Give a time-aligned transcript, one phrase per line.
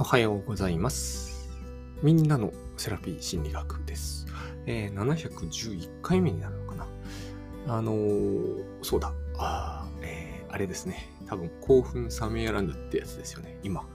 [0.00, 1.50] おはようございます。
[2.04, 4.26] みんなのセラピー心理学です。
[4.66, 6.86] えー、711回目になるのかな。
[7.66, 9.12] あのーそうだ。
[9.38, 11.10] あ、えーあれですね。
[11.26, 13.58] 多分、興奮冷めやらぬってやつですよね。
[13.64, 13.88] 今。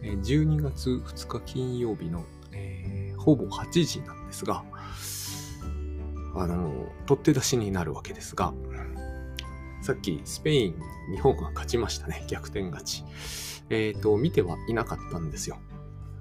[0.00, 4.64] えー12月2日金曜日の、えーほぼ8時なんですが、
[6.36, 8.54] あの取って出しになるわけですが、
[9.82, 10.74] さっきスペイン
[11.14, 12.24] 日本が勝ちましたね。
[12.28, 13.04] 逆転勝ち。
[13.70, 15.58] えっ、と、見てはいなかったんですよ。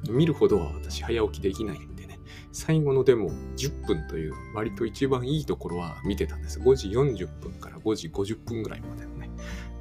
[0.09, 2.20] 見るほどは私早起きできないんでね。
[2.52, 6.59] 最後のでも10分という割と一番いいところは見てたんです。
[6.59, 9.30] 5時40分から5時50分ぐらいまでのね。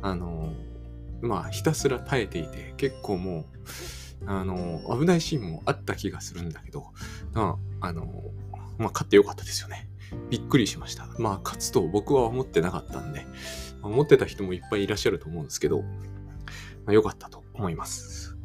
[0.03, 0.79] あのー
[1.21, 3.45] まあひたすら耐えていて結構もう、
[4.27, 6.87] あのー危ないシーンもあった気がするんだけど、
[7.33, 8.07] まあ、あのー
[8.79, 9.89] まあ勝ってよかったですよね。
[10.31, 11.07] びっくりしました。
[11.19, 13.27] まあ勝つと僕は思ってなかったんで、
[13.83, 15.87] 思ってた人もいっぱいいらっしゃると思うんですけど、ま
[16.89, 18.37] あ、良かったと思います。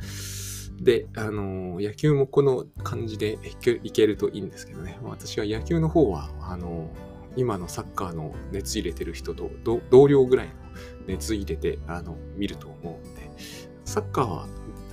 [0.81, 3.37] で、あの野球もこの感じで
[3.83, 4.99] いけるといいんですけどね。
[5.03, 6.89] 私は野球の方は、あの
[7.35, 9.49] 今のサッカーの熱入れてる人と
[9.89, 10.53] 同僚ぐらいの
[11.07, 13.31] 熱入れてあの見ると思うんで、
[13.85, 14.47] サッカーは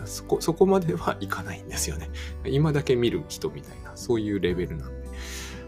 [0.05, 2.11] そこそこまではいかないんですよね。
[2.45, 5.09] 今だけ見る人みたいな、そういうレベルなんで。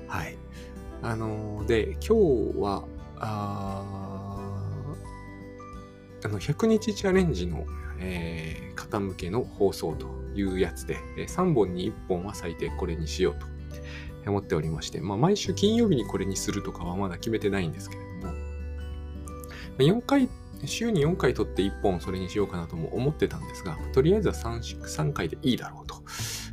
[0.09, 0.37] はい。
[1.03, 2.85] あので、今日は、
[3.17, 3.85] あ
[6.25, 7.67] あの、100日チャレンジの、
[8.03, 13.35] えー方向けの放送というやつで、え3本に1本は最低これにしよう
[14.25, 18.35] と思っておりまして、まあ、毎週金曜日にこれにするとかはまだ決めてないんですけれども、
[19.79, 20.29] ま4回、
[20.65, 25.97] 週に4回撮って1本それにしようかなとも思ってたんですが、とりあえずは 3, 3回でいいだろうと、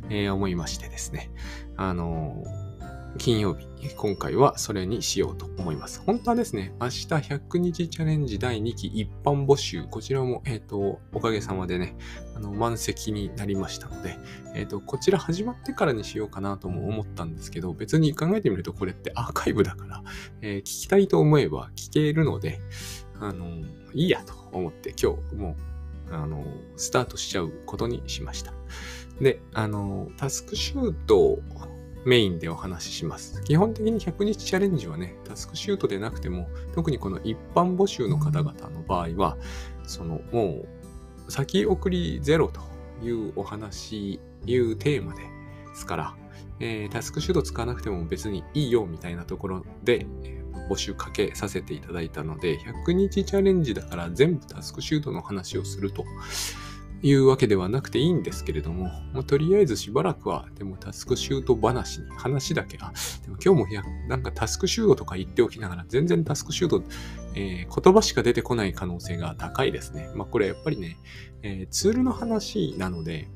[0.08, 1.30] えー思いましてですね、
[1.76, 2.70] あのー
[3.18, 6.02] 金曜日、今回はそれにしようと思います。
[6.04, 11.96] 本当はですね、明日100日チャレンジ第2期一般募集、こちらも、えっ、と、おかげさまでね、
[12.34, 14.18] あの、満席になりましたので、
[14.54, 20.02] えっ、と、こちら始まってからにしようかなとも思ったんですけど、別に考えてみるとこれってアーカイブだから、
[20.42, 22.60] えー聞きたいと思えば聞けるので、
[23.18, 23.46] あの、
[23.92, 25.56] いいやと思って今日も
[26.10, 26.44] う、あの、
[26.76, 28.52] スタートしちゃうことにしました。
[29.20, 31.38] で、あの、タスクシュート
[32.04, 33.42] メインでお話しします。
[33.42, 39.36] 基本的に100日チャレンジはね、タスクシュートでなくても、特にこの一般募集の方々の場合は、
[39.86, 40.64] そのも
[41.28, 42.60] う先送りゼロと
[43.04, 45.22] いうお話、いうテーマで
[45.74, 46.16] すから、
[46.58, 50.06] えータスクシュート使わなくても別にいいよみたいなところで、
[50.70, 56.04] 募集かけさせていただいたので、100日チャレンジだから全部タスクシュートの話をすると
[57.02, 66.82] いうわけではなくていいんですけれども、もうとりあえずしばらくは、でもタスクシュート話に、話だけ、あ、でも今日もやなんかタスクシュートとか言っておきながら、全然タスクシュート、
[67.34, 70.10] えー言葉しか出てこない可能性が高いですね。
[70.14, 70.98] まあこれやっぱりね、
[71.42, 73.28] えーツールの話なので、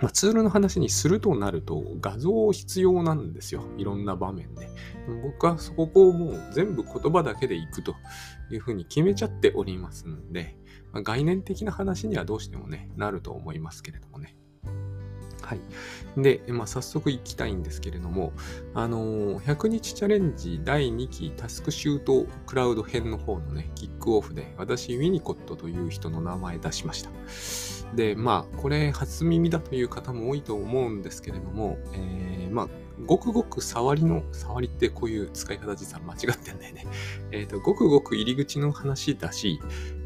[0.00, 3.64] まあ、ツールの話にするとなると画像必要なんですよ。
[3.76, 4.68] いろんな場面で。
[5.22, 7.94] 僕はそこをもう全部言葉だけでいくと
[8.50, 10.56] いうふうに決めちゃっておりますんで、
[10.92, 14.36] まあ概念的な話にはどうしてもね、なると思いますけれどもね。
[15.42, 15.60] はい。
[16.16, 18.32] で、まあ、早速行きたいんですけれども、
[18.74, 27.10] あのー100日チャレンジ第2期タスクシュートクラウド編の方のね、キックオフで、私、ウィニコットという人の名前出しました。
[27.94, 32.68] で、まあ、これ、初耳だという方も多いと思うんですけれども、えーまあ、
[33.06, 36.86] ごくごく触りの、触りってこういう使い方実は間違ってんだよね。
[37.32, 39.60] えっ、と、ごくごく入り口の話だし、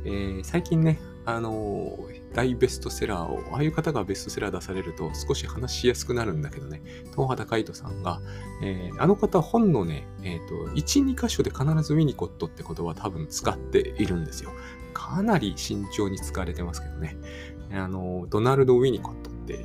[0.05, 1.99] えー最近ね、あの
[2.33, 6.83] 大ベストセラーを、ああいう方がベストセラー出されると少し話しやすくなるんだけどね、
[7.13, 8.21] 東畑海人さんが、
[8.63, 14.51] えーあの方本のね、えっ、と、1、2箇所で必ずウィニコットって言葉多分使っているんですよ。
[14.95, 17.17] かなり慎重に使われてますけどね。
[17.73, 19.65] あの、ドナルド・ウィニコットって、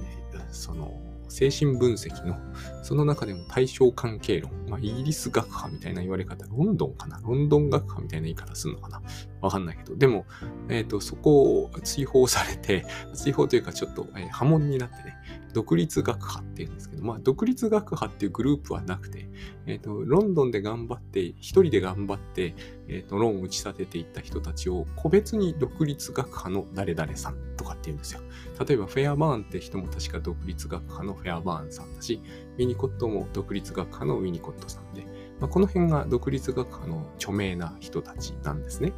[0.52, 2.38] その、精神分析の、
[2.84, 7.20] その中でも対象関係論、まあ、イギリス学派みたいな言われ方、ロンドンかな？
[7.24, 9.02] ロンドン学派みたいな言い方するのかな？
[9.42, 10.26] わかんないけど、でも、
[10.70, 15.16] えっ、と、そこを追放されて、 追放というかちょっと、えー波紋になってね、
[15.54, 19.28] 独立学派っていうんですけど、まあ、独立学派っていうグループはなくて、
[19.66, 22.56] えっ、と、ロンドンで頑張って、一人で頑張って、
[22.88, 28.22] えっ、と、論を打ち立てていった人たちを、個別に独立学派の誰々さんとかって言うんですよ。
[28.66, 32.22] 例えば、フェアバーンって人も確か独立学派のフェアバーンさんだし、
[32.58, 35.06] ウィニコットも独立学派のウィニコットさんで、
[35.42, 38.94] まあ、この辺が独立学派の著名な人たちなんですね。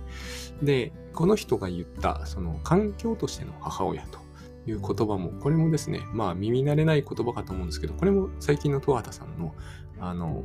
[0.61, 4.19] で、この人が言った、その環境としての母親と
[4.67, 9.55] いう言葉も、これもですね、まあ耳慣れない言葉かと思うんですけど、これも最近の十畑さんの、
[9.99, 10.43] あの、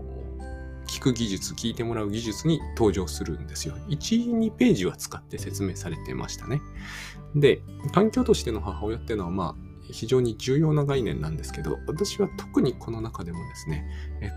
[0.86, 3.74] 聞く技術、聞いてもらう技術に登場するんですよ。
[3.88, 6.62] 1、2ページは使って説明されてましたね。
[7.34, 7.60] で、
[7.92, 13.88] 環境としての母親っていうのは、まあ、非常に重要な概念なんですけど、私は特にこの中でもですね、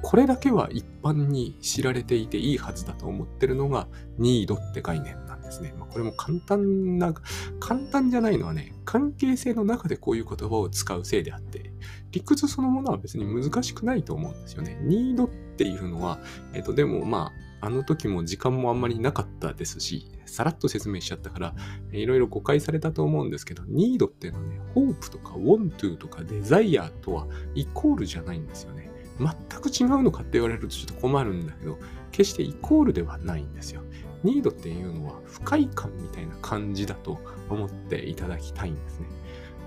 [0.03, 3.87] これだけは一般に知られていていいはずだと思ってるのが、
[4.17, 5.73] ニードって概念なんですね。
[5.77, 7.13] ま、これも簡単な、
[7.59, 11.73] 簡単じゃないのはね、関係性の中でこういう言葉を使うせいであって、
[12.11, 14.79] 理屈そのものは別に難しくないと思うんですよね。
[14.83, 16.19] ニードっていうのは、
[16.53, 21.55] えっ、と、でもまあ、あの時も時間もあんまりなかったですし、さらっと説明しちゃったから、
[21.91, 28.89] いろいろ誤解されたと思うんですけど、need っていうのはね、hope とか want to とか desire とはイコールじゃないんですよね。
[29.19, 31.77] 全く違うのかって言われるとちょっと困るんだけど、
[32.11, 33.81] 決してイコールではないんですよ。
[34.23, 37.19] need っていうのは不快感みたいな感じだと
[37.49, 39.07] 思っていただきたいんですね。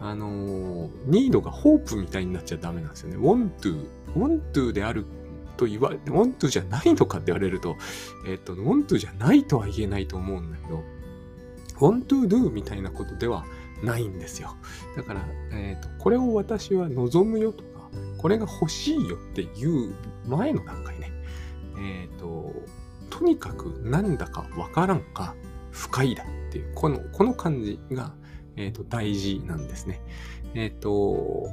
[0.01, 3.17] あのー、need が hope みたいになっちゃダメなんですよね。
[3.17, 3.87] want to,
[4.17, 5.07] want to である
[5.57, 7.77] と言わ、want to じゃないのかって言われると、
[8.27, 10.83] えっ、と、want to じゃないとは言えないと思うんだけど、
[11.79, 13.45] want to do みたいなことでは
[13.83, 14.57] ないんですよ。
[14.97, 19.95] だから、えっ、と、これを私は望むよとか、これが欲しいよっていう
[20.27, 21.13] 前の段階ね。
[21.79, 22.53] えっ、と、
[23.11, 25.35] とにかくなんだかわからんか
[25.71, 28.15] 不快だっていう、この、この感じが、
[28.57, 30.01] えっ、と、大事なんですね。
[30.55, 31.49] えっ、と、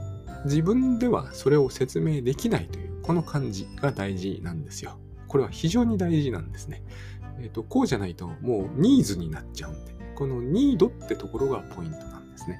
[0.45, 4.97] 自分ではそれを説明できないというこの感じが大事なんですよ。
[5.27, 6.83] これは非常に大事なんですね。
[7.39, 12.59] えっ、ー、と、こうじゃないともうニーズになっちゃうんで、このニードってところがポイントなんですね。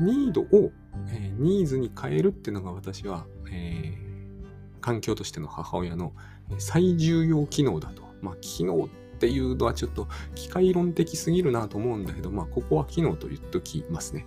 [0.00, 0.72] ニードを、
[1.08, 6.12] えー、ニーズに変えるっていうのが私は、えー、環境としての母親の
[6.58, 8.10] 最重要機能だと。
[8.22, 8.88] まあ、機能っ
[9.20, 14.26] っていうのはちょっと機械論的すぎるなと思うんだけど、まあ、ここは機能と言っときますね。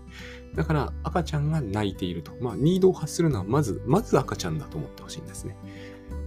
[0.54, 2.32] だから赤ちゃんが泣いていると。
[2.40, 5.58] まあ、ニードを発するのはまず、まず赤ちゃんだと思ってほしいんですね。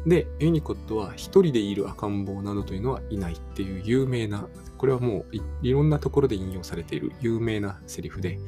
[0.05, 4.49] で、ユニコットは一人でいる赤ん坊などというのはいないっていう有名な、
[4.79, 8.41] これはもういろんなところで引用されている有名なセリフで、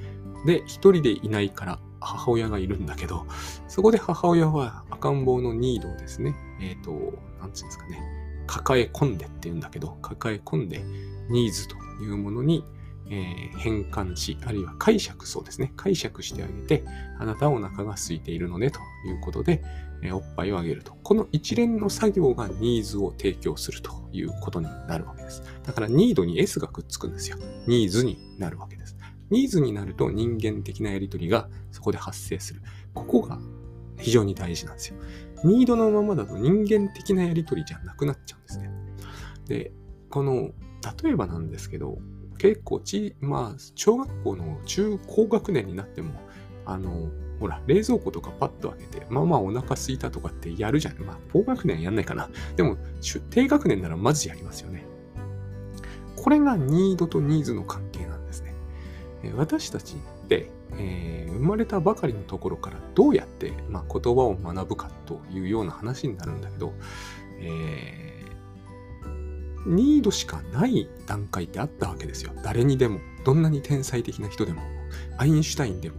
[0.46, 3.24] で、一人でいないから母親がいるんだけど、
[3.68, 6.90] そこで母親は赤ん坊のニードをですね、えっ、ー、と、
[7.40, 8.00] なんつうんですかね、
[8.48, 10.82] 抱え込んでって言うんだけど、抱え込んで
[11.30, 12.64] ニーズというものに
[13.10, 15.72] えー、変換し、あるいは解釈、そうですね。
[15.76, 16.84] 解釈してあげて、
[17.18, 19.62] あなたお腹が空いているのねということで、
[20.02, 20.94] えー、おっぱいをあげると。
[21.02, 25.42] この一連の作業がニーズを提供するということになるわけです。
[25.64, 27.38] だから、ニードに S がくっつくんですよ。
[27.66, 28.96] ニーズになるわけです。
[29.30, 32.62] ニーズになると人間的なやりとりがそこで発生する。
[32.94, 33.38] ここが
[33.98, 34.96] 非常に大事なんですよ。
[35.44, 38.70] ニードのままだと人間的なやりとりじゃなくなっちゃうんですね。
[39.46, 39.72] で、
[40.10, 40.50] この、
[41.02, 41.98] 例えばなんですけど、
[42.38, 46.14] 結構ち、まあ、小学校の中高学年になっても、
[46.64, 50.98] あの、ほら、冷蔵庫とかパッと開けて、まあまあお腹すいたとかってやるじゃん。
[50.98, 52.28] まあ、高学年やんないかな。
[52.56, 52.76] でも、
[53.30, 54.84] 低学年ならまずやりますよね。
[56.16, 58.54] これがニードとニーズの関係なんですね。
[59.34, 66.72] 私たちって、えー、生まれたばかりのところからどうやって、まあ、言葉を学ぶかというような話になるんだけど、
[67.40, 68.08] えー
[69.66, 72.32] ニードしかない段階ってあったわけですよ。
[72.42, 73.00] 誰にでも。
[73.24, 74.62] どんなに天才的な人でも。
[75.18, 75.96] アインシュタインでも。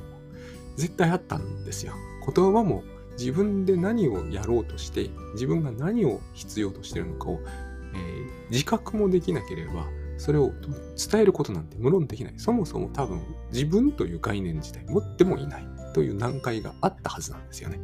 [0.76, 1.94] 絶対あったんですよ。
[2.34, 2.84] 言葉も
[3.18, 7.40] 自分で何をやろうとして、自分が何を必要としてるのかを、
[7.94, 9.86] えー、自覚もできなければ、
[10.20, 10.52] それを
[11.12, 12.34] 伝えることなんて無論できない。
[12.38, 13.22] そもそも多分
[13.54, 17.80] 自分という概念自体持ってもいないという難解があったはずなんですよね。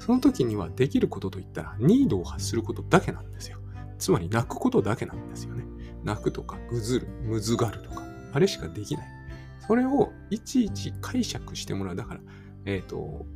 [0.00, 3.58] その時にはできることといったら、ニードを発することだけなんですよ。
[3.98, 5.64] つまり泣くことだけなんですよね。
[6.02, 9.06] 泣くとか、ぐずる、むずがるとか、あれしかできない。
[9.66, 11.96] それをいちいち解釈してもらう。
[11.96, 12.20] だから、
[12.64, 13.26] えっ、ー、と、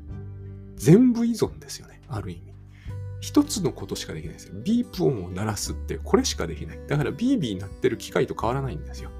[0.76, 2.00] 全部依存ですよね。
[2.08, 2.49] ある意味。
[3.20, 4.54] 一つのことしかできないですよ。
[4.56, 6.80] ビープ音を鳴らすってこれしかできない。
[6.88, 9.10] だからビービー鳴ってる機械と変わらないんですよ。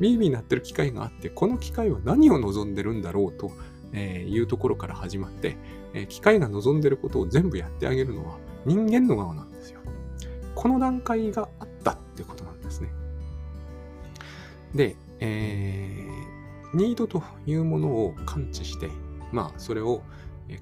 [0.00, 3.52] ビービー鳴ってる機械があって、この機械は何を望んでるんだろうと、
[3.92, 5.56] えいうところから始まって、
[5.94, 9.80] え機械が望んでることを全部やってあげるのは人間の側なんですよ。
[10.56, 12.90] この段階があったってことなんですね。
[14.74, 18.90] で、えー、ニードというものを感知して、
[19.32, 20.02] まあ、それを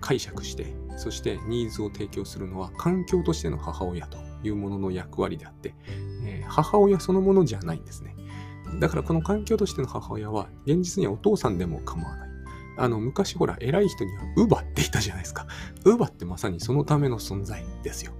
[0.01, 5.75] 解釈して、そしてニーズを提供するのは環境としての母親というものの役割であって、
[6.25, 8.15] え、母親そのものじゃないんですね。
[8.81, 12.33] だからこの環境としての母親は現実にはお父さんでも構わない。
[12.79, 15.47] あの、昔ほら、偉い人にはウバって言ったじゃないですか。
[15.85, 18.12] ウバってまさにそのための存在ですよ。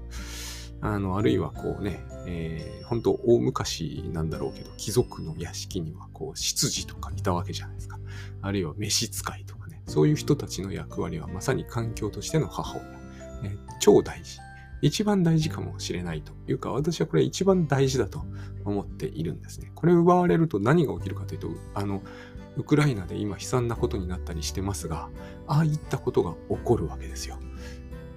[0.83, 7.99] あの、あるいはこうね、えー、本当大昔なんだろうけど、貴族の屋敷にはこう、執事とかいたわけじゃないですか。
[8.43, 9.62] あるいは召使いとか、
[9.93, 13.53] そういう人たちの役割はまさに環境としての母親。
[13.53, 14.39] え、超大事。
[14.81, 18.25] 一番大事かもしれないというか、私はこれ一番大事だと
[18.65, 19.71] 思っているんですね。
[19.75, 22.03] これ奪われると何が起きるかというと、あの、
[22.57, 25.11] ウクライナで今悲惨なことになったりしてますが、
[25.47, 27.39] ああいったことが起こるわけですよ。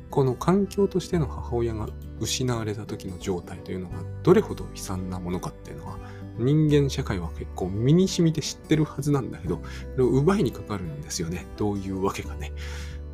[0.09, 1.89] この環境としての母親が
[2.21, 5.99] 失われた時の状態というのがどれほど悲惨なものかっていうのは
[6.37, 9.61] 人間社会は結構身に染みて知ってるはずなんだけど、
[9.97, 11.45] 奪いにかかるんですよね。
[11.57, 12.53] どういうわけかね。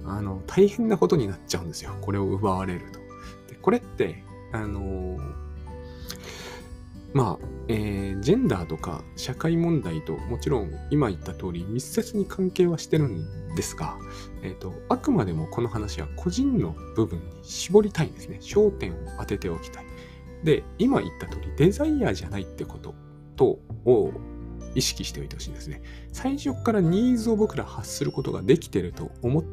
[0.05, 1.95] あの、大変なことになっちゃうんですよ。
[2.01, 2.99] これを奪われると。
[3.53, 5.17] でこれって、あの、
[7.13, 13.97] まあ、えー、ジェンダーとか社会問題ともちろん今言った通り密接に関係はしてるんですが、
[14.43, 18.39] えっ、ー、と、あくまでもこの話は個人の部分に絞りたいんですね。
[18.41, 19.85] 焦点を当てておきたい。
[20.43, 22.95] で、今言った通りデザイアじゃないってこと
[23.41, 24.11] とを
[24.75, 25.81] 意識しておいてほしいんですね。
[26.11, 29.43] 最初からニーズを僕ら発することができてると思っ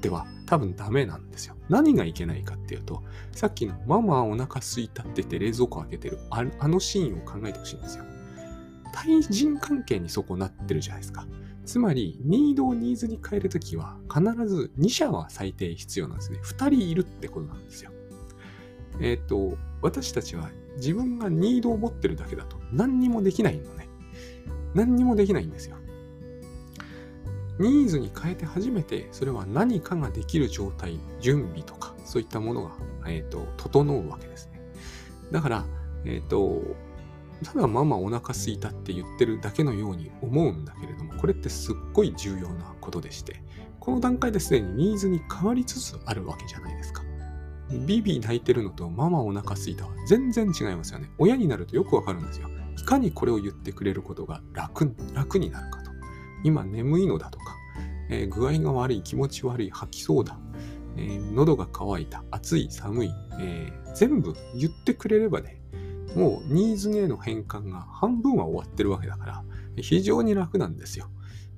[0.00, 1.54] ては多分ダメなんですよ。
[1.68, 8.04] 何がいけないかっていうと、さっきのママお腹すいたって言って冷蔵庫開けてるあのシーンを考えてほしいんですよ。
[8.92, 11.26] 対人関係にそこなってるじゃないですか。
[11.64, 16.40] つまり、ニードをニーズに変えるときは、必ず2社は最低必要なんですね。
[16.42, 17.92] 2人いるってことなんですよ。
[19.00, 23.88] えっ、ー、と、私たちは自分がニードを持ってるだけだと何にもできないのね。
[24.74, 25.76] 何にもできないんですよ。
[27.58, 32.70] ニーズに変えて初めてそれは何かができる状態、準備とかそういったものが、
[33.06, 34.62] えーと、整うわけですね。
[35.30, 35.66] だから、
[36.04, 36.62] えっ、ー、と、
[37.44, 43.42] ただママお腹すいたって言ってるだけのように思うんだけれども、これってすっごい重要なことでして、
[43.78, 47.02] この段階ですでにニーズに変わりつつあるわけじゃないですか。
[47.86, 51.10] ビビ泣いてるのとママお腹すいたは全然違いますよね。
[51.18, 52.48] 親になるとよくわかるんですよ。
[52.76, 55.90] いかにこれを言ってくれることが楽楽になるかと。
[56.42, 57.54] 今眠いのだとか、
[58.08, 60.38] えー、具合が悪い、気持ち悪い、吐きそうだ、
[60.96, 65.60] えー、喉が渇いた、暑い、寒い、えー、全部言ってくれればね、
[66.16, 69.44] もうニーズへの変換が半分は終わってるわけだから、
[69.76, 71.08] 非常に楽なんですよ。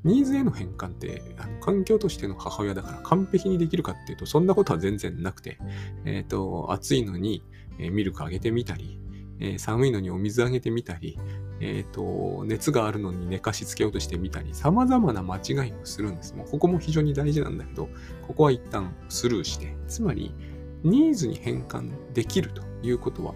[0.04, 5.59] ニーズへの変換ってあの環境としての母親だから完璧にできるかっていうとそんなことは全然なくて、
[6.04, 7.42] えっ、ー、と、暑いのに、
[7.78, 8.99] えミルクあげてみたり、
[9.40, 11.18] え、寒いのにお水あげてみたり、
[11.61, 16.35] えっ、ー、と、熱があるのに寝かしつけようとしてみたり、様々な間違いをするんです。
[16.35, 17.88] もうここも非常に大事なんだけど、
[18.26, 20.35] ここは一旦スルーして、つまり、
[20.82, 23.35] ニーズに変換できるということは、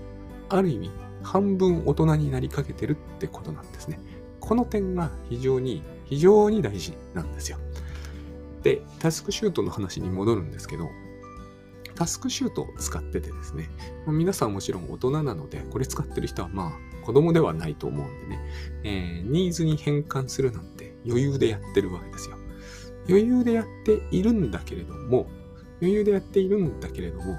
[0.49, 0.91] ある意味、
[1.23, 4.01] 半分大人になりかけてるってことなんですね。
[4.41, 7.59] この点が非常に非常に大事なんですよ。
[8.63, 10.89] で、タスクシュートの話に戻るんですけど、
[11.95, 13.71] タスクシュートを使っててですね、
[14.07, 18.41] 皆さんもちろん大人なので、これ使ってる人はまあ子供ではないと思うんでね、
[18.85, 22.37] えー、ニーズに変換するなんて余裕でやってるわけですよ。
[23.09, 25.27] 余裕でやっているんだけれども、
[25.81, 27.37] 余裕でやっているんだけれども、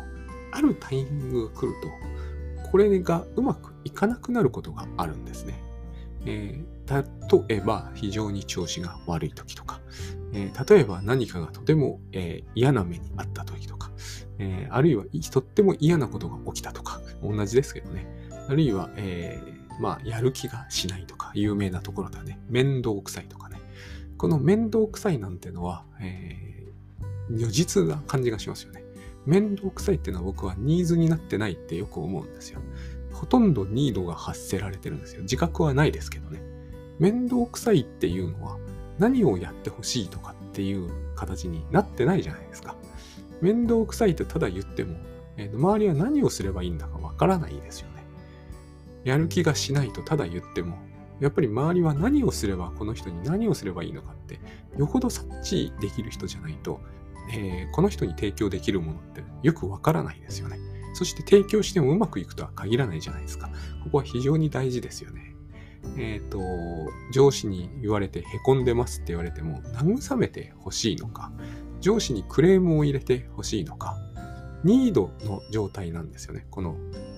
[0.52, 5.62] あるタイミングが来ると、これがうまくいかなくなることがあるんですね。
[6.26, 9.82] えー、例えば非常に調子が悪い時とか、
[10.34, 13.92] えー、例えば何かがとても、えー、嫌な目にあった時とか、
[14.40, 18.08] えあるいはとっても嫌なことが起きたとか、同じですけどね。
[18.48, 19.42] あるいは、え
[19.80, 22.40] まあ、やる気がしないとか、有名なところだね。
[22.48, 23.60] 面倒くさいとかね。
[24.18, 26.48] この面倒くさいなんてのは、え
[27.30, 28.84] 如実な感じがしますよね。
[29.26, 32.62] 面倒くさいっていうのは僕はニーズになってないってよく思うんですよ。
[33.12, 35.24] ほとんどニードが発せられてるんですよ。
[35.24, 36.42] 自覚はないですけどね。
[37.00, 38.58] 面倒くさいっていうのは
[38.98, 42.76] 何をやってほしいとかっていう形になってないじゃないですか。
[43.42, 44.96] 面倒くさいってただ言っても、
[45.38, 48.04] えー、周りは何をすればいいんだかわからないですよね。
[49.04, 50.78] やる気がしないとただ言っても、
[51.20, 54.40] やっぱり周りは何をすればこの人に何をすればいいのかって、
[54.78, 56.80] よほど察知できる人じゃないと、
[57.32, 60.58] えー、この人に提供できるものってよくわからないですよね。
[60.94, 63.50] そして提供してもうまくいくとは限らないじゃないですか。
[63.84, 65.27] ここは非常に大事ですよね。
[65.98, 66.40] えっ、ー、と、
[67.12, 71.32] 上司に言われて凹んでますって言われても慰めてほしいのか、
[71.80, 73.98] 上司にクレームを入れてほしいのか、
[74.64, 76.48] ニードの状態なんですよね。
[76.50, 76.76] この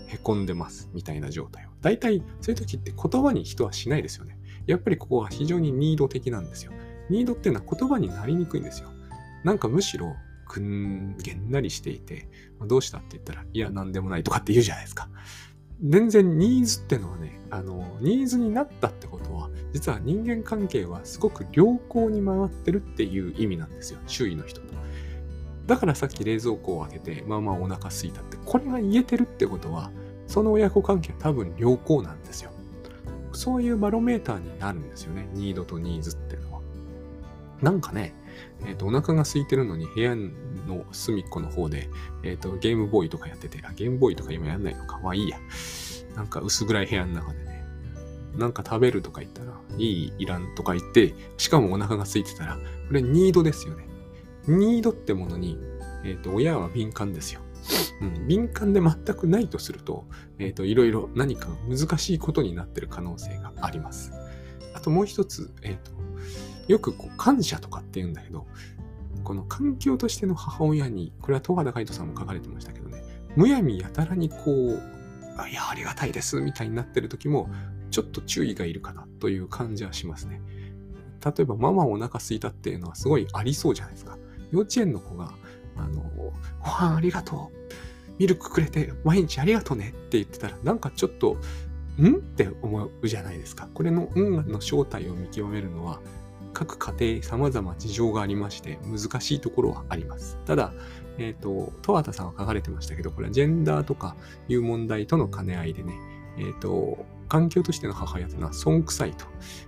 [0.07, 1.71] 凹んでますみたいな状態は。
[1.81, 4.37] 大体そういう時って言葉に人はしないですよね。
[4.67, 6.71] やっぱりここは非常にニード的なんですよ。
[7.09, 8.89] ニードっていうのは言葉になりにくいんですよ。
[9.43, 10.15] なんかむしろ
[10.47, 12.27] くんげんなりしていて、
[12.67, 15.09] どうしたって言ったら、いや、なんでもないとかって言うじゃないですか。
[15.83, 23.99] 全然ニーズってのはね、あの、ニーズになったってことは、実は人間関係はすごく良好に回ってるっていう意味なんですよ。
[24.07, 24.67] 周囲の人と。
[25.67, 29.91] だからさっき冷蔵庫を開けて、まあまあお腹すいたって、これが言えてるってことは、
[30.25, 32.51] その親子関係は多分良好なんですよ。
[33.33, 35.29] そういうバロメーターになるんですよね。
[35.33, 36.48] ニードとニーズっていうのは。
[37.61, 38.13] なんかね、
[38.65, 41.89] えっ、ー、と、お腹が空いてるのに部屋の隅っこの方で、
[42.23, 44.99] えっ、ー、と、ゲームボーイとかやってて、あ、ゲームボーイとか今やんないのか。
[44.99, 45.37] まあいいや。
[46.15, 47.63] なんか薄暗い部屋の中でね、
[48.35, 53.85] なんか食べるとか言ったら、いい、いらんとか言って、しかもお腹が空いてたら、これニードですよね。
[54.47, 55.57] ニードってものに、
[56.03, 57.41] えっ、ー、と、親は敏感ですよ。
[58.01, 60.05] うん、敏感で全くないとすると、
[60.39, 64.11] えっ、ー、と、いろいろ何か難しいことになってる可能性があります。
[64.73, 65.91] あともう一つ、えっ、ー、と、
[66.69, 68.47] よくこう感謝とかって言うんだけど、
[69.25, 73.03] この環境としての母親に、これは十和田海人さんも書かれてましたけどね、
[73.35, 77.49] むやみやたらにこう、いや、ありがたいです、みたいになってる時も、
[77.91, 80.41] ちょっと注意がいるかなという感じはしますね。
[81.25, 84.17] 例えば、ママお腹すいたっていうのはすごいありそうじゃないですか。
[84.51, 85.33] 幼稚園の子が、
[85.75, 86.31] あの、ご
[86.65, 88.13] 飯ありがとう。
[88.19, 91.37] ミルクくれて毎日ありがとうねって言ってたら、なんかちょっと、
[91.99, 92.15] ん？
[92.15, 93.69] って思うじゃないですか。
[93.73, 96.01] これのんの正体を見極めるのは、
[96.53, 100.37] 各家庭様々事情がありまして、難しいところはあります。
[100.45, 100.73] ただ、
[101.17, 104.15] えっ、ー、と、戸畑さんは書かれてましたけど、これはジェンダーとか
[104.47, 105.93] いう問題との兼ね合いでね、
[106.37, 109.25] えっ、ー、と、環境としての母親というのは損臭いと。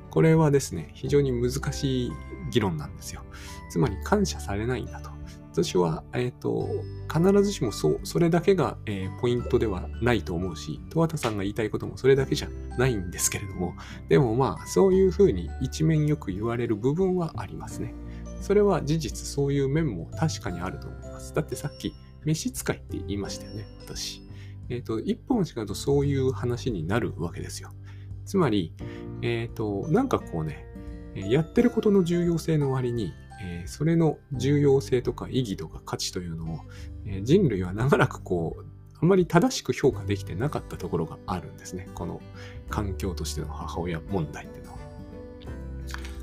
[0.09, 2.11] これはですね、非常に難しい
[2.51, 3.21] 議論なんですよ。
[3.69, 5.11] つまり感謝されないんだと。
[5.53, 6.67] 私は、えっ、ー、と、
[7.11, 13.75] 必ずしもそう、それだけが、えー、ポイントではないと思うし、戸畑さんが言いたいこともそれだけじゃないんですけれども、
[14.07, 17.93] でもまあ、そういうふうに一面よく言われる部分はありますね。
[18.39, 21.33] それは事実、そういう面も確かにあると思います。
[21.33, 24.21] だってさっき、召使いって言いましたよね、私。
[24.69, 27.71] えっ、ー、と、一本違うとそういう話になるわけですよ。
[28.25, 28.73] つまり、
[29.21, 30.65] えっ、ー、と、なんかこうね、
[31.15, 33.11] やってることの重要性の割に、
[33.43, 36.59] えー、それの重要性とか意義とか価値というのを、
[37.05, 38.65] えー、人類は長らくこう、
[39.01, 41.87] あんまり正しく評価できてなかったところがあるんですね。
[41.95, 42.21] この
[42.69, 44.77] 環境としての母親問題っていうのは。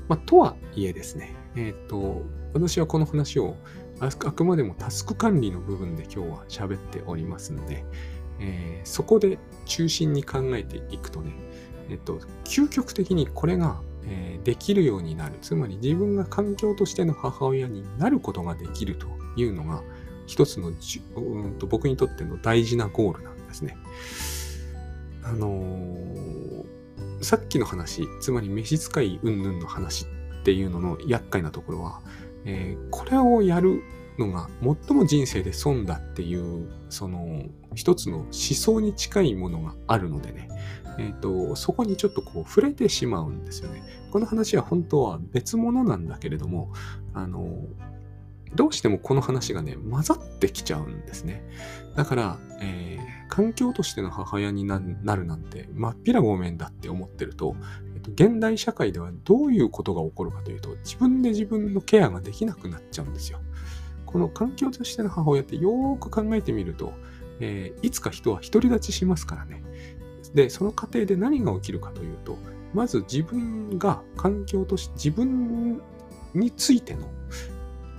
[0.07, 2.23] まあ、とはいえですね、えっ、と、
[2.53, 3.55] 私はこの話を
[3.99, 7.83] あくまでもタスク管理の部分で今日は喋っておりますので、
[8.39, 11.33] えー、そこで中心に考えていくとね、
[11.89, 15.35] えっ、と、究極的にこれが、えー、できるようになる。
[15.41, 19.83] つまり自分が環境としての母親になることができるというのが、
[20.25, 20.69] 一つの
[21.15, 23.77] うんと僕にとっての大事なゴールなんですね。
[25.23, 26.65] あのー、
[27.21, 32.01] さっきの話、つまり召使い云々の話っていうのの厄介なところは、
[32.45, 33.81] えー、これをやる
[34.17, 34.49] のが
[34.87, 37.43] 最も人生で損だっていう、その
[37.75, 40.49] 一つの思想に近いものがあるのでね、
[40.97, 43.83] えっ、ー、と、そこにちょっとこう触れてしまうんですよね。
[44.11, 46.73] この話は本当は別物なんだけれども、
[47.13, 47.63] あの、
[48.55, 51.43] どうしてもこの話がね、混ざってきちゃうんですね。
[51.95, 57.55] だから、えー、環境としての母親になるなんて、まっぴらごめんだって思ってると、
[58.15, 63.39] 現代社会ではどういうことが起こるかというと、自分で自分のケアができなくなっちゃうんですよ。
[64.09, 66.93] この環境としての母親ってよーく考えてみると、
[67.39, 69.61] えー、いつか人は独り立ちしますからね。
[70.33, 72.35] で、その過程で何が起きるかというと、
[72.73, 75.79] まず自分が環境として自分
[76.33, 77.07] についての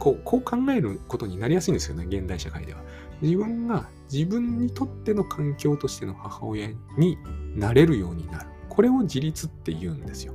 [0.00, 2.80] こうこう考えることになりやすいんですよね、現代社会では。
[3.22, 7.18] 自分が自分にとっての環境としての母親に
[7.54, 8.46] なれるようになる。
[8.68, 10.34] これを自立って言うんですよ。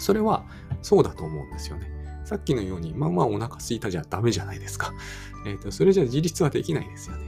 [0.00, 0.44] それは
[0.82, 1.91] そうだと思うんですよね。
[2.32, 4.94] さっきのように、まあまあお腹すいたじゃダメじゃないですか。
[5.44, 7.26] えっ、ー、と、それじゃ自立はできないですよね。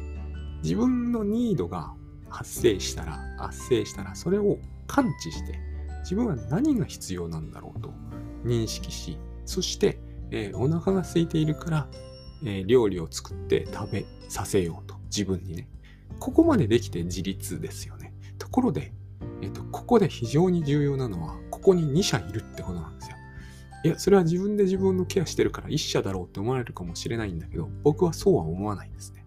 [0.62, 1.92] 自分のニードが
[2.30, 5.60] 発生したら、発生したら、それを感知して、
[6.00, 7.92] 自分は何が必要なんだろうと
[8.46, 11.88] 認識し、そして、えー、お腹が空いているから、
[12.42, 15.68] えー、料理を作って食べさせようと、自分にね。
[16.18, 18.14] ここまでできて自立ですよね。
[18.38, 18.94] ところで、
[19.42, 23.16] えっ、と、ここで非常に重要なのは、ここに2社いるってことなんですよ。
[23.84, 29.26] いや、それは自分で自分のケアしてるから1社だろうって思われるかもしれないんだけど、僕はそうは思わないんですね。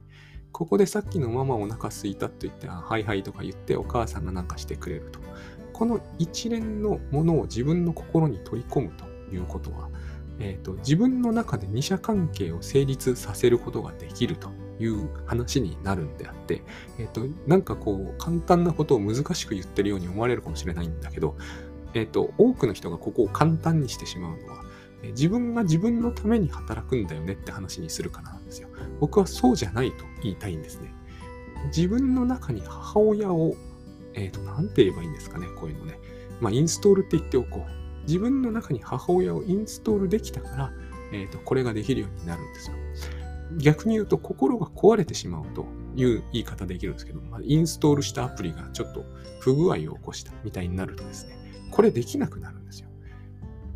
[0.52, 5.20] ここでさっきのママお腹すいたって言って、あはいはいとか言ってお母さんがなんかしてくれると。
[5.74, 9.90] この一連のものを自分の心に取り込むということは、
[10.40, 16.64] えーと、自分の中で二者関係を成立させることができるという話になるんであって、
[16.98, 21.36] えっ、ー、と、なんかこう、簡単なことを難しく言ってるように思われるかもしれないんだけど、
[21.98, 24.64] えっ、ー、と、多くの人がここを簡単にしてしまうのは
[25.04, 28.70] え、自分が自分のために働くんだよねって話にするからなんですよ。
[29.00, 30.94] 僕はそうじゃないと言いたいんですね。
[31.68, 33.56] 自分の中に母親を、
[34.14, 36.00] え、ー、と、なんて言えばいいんですかね、こういうのね。
[36.40, 37.72] まあ、インストールって言っておこう。
[38.04, 40.72] 自分の中に母親をインストールできたから、
[41.12, 42.76] えっ、と、これができるようになるんですよ。
[43.58, 49.04] 逆に言うと、心が壊れてしまうという言い方できるんですけど、まあ、インストールしたアプリがちょっと
[49.40, 51.37] 不具合を起こしたみたいになるとですね、
[51.78, 52.90] これできなくなるんですよ。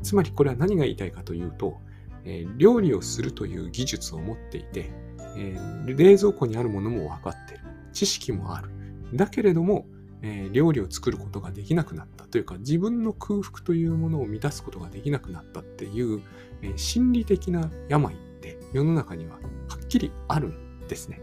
[0.02, 1.78] つまりこれは何が言いたいかというと、
[2.24, 4.92] えー、料理をするという技術を持っていて、
[5.38, 7.62] えー、冷蔵庫にあるものも分かってる。
[7.94, 8.72] 知識もある。
[9.14, 9.86] だけれども、
[10.24, 16.24] えー、料理を作ることができなくなったというか、自分の空腹というものを満たすことができなくなったっていう、
[16.64, 19.40] えー、心理的な病って世の中にはは
[19.80, 21.22] っきりあるんですね。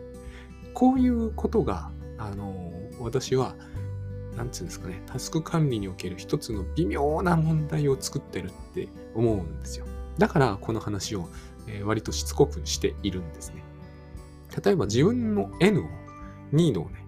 [0.74, 3.56] こういうことが、あのー、私は、
[4.38, 9.84] なんつうんですかね、タスク管理における一つの微妙な問題を作ってるって思うんですよ。
[10.16, 11.28] だから、この話を、
[11.66, 13.62] え割としつこくしているんですね。
[14.64, 15.84] 例えば自分の N を、
[16.52, 17.04] ニードをね、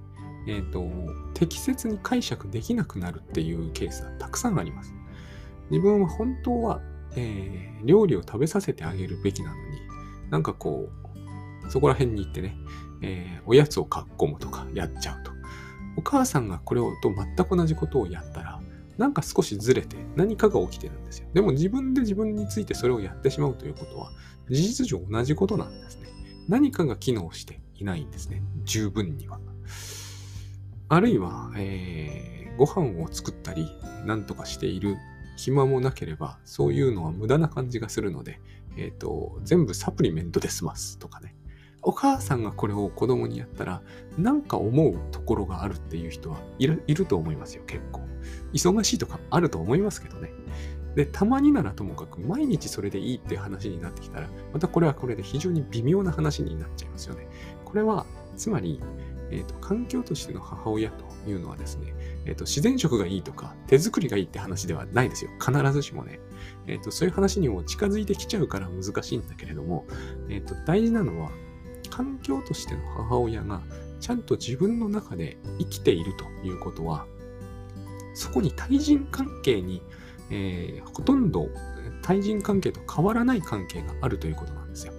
[0.49, 0.90] えっ、ー、と、
[1.35, 4.93] 適切に解釈できなくなるっていうケースはたくさんあります。
[5.71, 6.83] 自分は本当は、
[7.14, 9.61] えー、料理を食べさせてあげるべきなのに、
[10.31, 10.90] なんかこ
[11.64, 12.57] う、そこら辺に行ってね、
[13.03, 15.39] えー、おやつをかっこむとかやっちゃうと。
[15.96, 18.61] お母さんがこれをと全く同じことをやったら、
[18.98, 21.29] なんか少しずれて何かが起きてるんですよ。
[21.33, 24.12] でも自分で自分についてそれをやってしまうということは、
[24.48, 26.09] 事実上同じことなんですね。
[26.48, 28.42] 何かが機能していないんですね。
[28.64, 29.40] 十分には。
[30.88, 33.68] あるいは、えー、ご飯を作ったり、
[34.05, 34.96] なんとかしている
[35.37, 38.40] 暇もなければ、そういうのは無駄な感じがするので、
[38.76, 41.35] えっ、ー、と、全部サプリメントで済ますとかね。
[41.83, 43.83] お母さんがこれを子供にやったら、
[44.19, 48.03] なんか思うところがあるっていう人はいるいると思いますよ、結構。
[48.53, 50.31] 忙しいとかあると思いますけどね。
[50.95, 57.29] で、たまにならともかく毎日それでいいっていう話になってきたら、またこれはこれで非常に微妙な話になっちゃいますよね。
[57.64, 58.05] これは、
[58.37, 58.81] つまり、
[59.31, 65.31] えーと、環境としての母親というのはですね、えーと、自然食がいいとか手作りがいいって話ではないですよ。
[65.38, 66.19] 必ずしもね。
[66.66, 69.87] えーと、そういう話にも近づいてきちゃうから難しいんだけれども、
[70.29, 71.31] えー、と大事なのは
[71.90, 73.61] 環境としての母親が
[74.00, 77.07] ちゃんと自分の中で生きているということは、
[78.14, 79.83] そこに対人関係に、
[80.31, 81.48] えー、ほとんど
[82.03, 84.92] 対人関係と変わらない関係があるということなんですよ。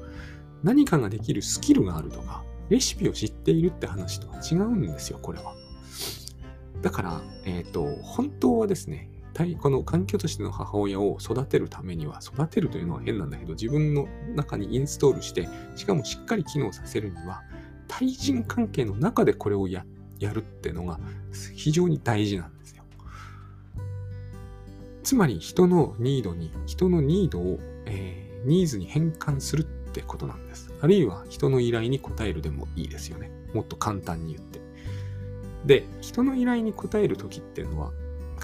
[0.64, 5.56] 何かができるスキルがあるとか、レシピを知っているって話とは違うんですよ、これは。
[6.82, 9.11] だから、えっ、ー、と、本当はですね、
[9.60, 17.44] この環境としての母親を育てるためには、育てるというのは変なんだけど、自分の中にインストールして、しかもしっかり機能させるには、
[17.88, 19.84] 対人関係の中でこれをや
[20.20, 21.00] るっていうのが
[21.56, 22.84] 非常に大事なんですよ。
[25.04, 30.74] つまり人のニードに、人のニードを、えー、ニーズに変換するってことなんです。
[30.82, 33.32] あるいは人の依頼に応えるでもいいですよね。
[33.54, 34.62] もっと簡単に言って。
[35.66, 37.92] で、人の依頼に応えるときっていうのは、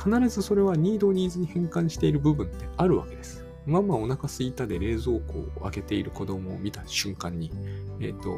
[0.07, 3.45] 必ずそれはニードニーズに変換している部分ってあるわけです。
[3.65, 7.51] ママお腹すいたで冷蔵庫を開けている子供を見た瞬間に、
[7.99, 8.29] えっ、ー、と、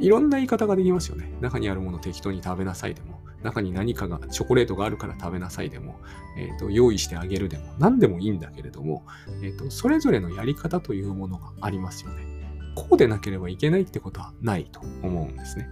[0.00, 1.32] いろんな言い方ができますよね。
[1.40, 6.00] 中にあるもの適当に食べなさいでも、中に何かが、チョコレートがあるから食べなさいでも、
[6.36, 9.06] えーと、用意してあげるでも、何でもいいんだけれども、
[9.40, 12.26] えーと、それぞれのやり方というものがありますよね。
[12.74, 15.68] こうでなければいけないってことはないと思うんですね。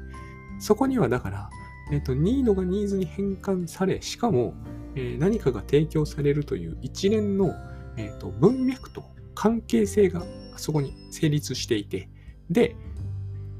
[0.60, 1.50] そこにはだから、
[1.90, 4.54] えっ、と、ニードがニーズに変換され、しかも、
[4.94, 7.54] えー、何かが提供されるという一連の、
[7.96, 10.22] えーと、文脈と関係性が
[10.56, 12.08] そこに成立していて、
[12.50, 12.76] で、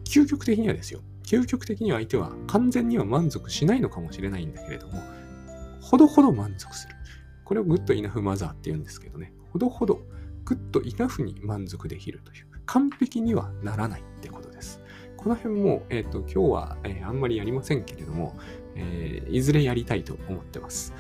[0.05, 5.01] 究極的にはですよ、究極的には相手は完全には満足しないのかもしれないんだけれども、
[5.81, 6.95] ほどほど満足する。
[7.45, 10.01] これをグッドイナフマザーって言うんですけどね、ほどほど
[10.45, 12.47] グッドイナフに満足できるという。
[12.67, 14.29] 完璧にはならないって
[15.23, 15.29] こ。
[15.31, 18.37] の辺も、えっ、ー、と、今日は、えー、あんまりやりませんけれども、
[18.75, 20.93] えー、いずれやりたいと思ってます。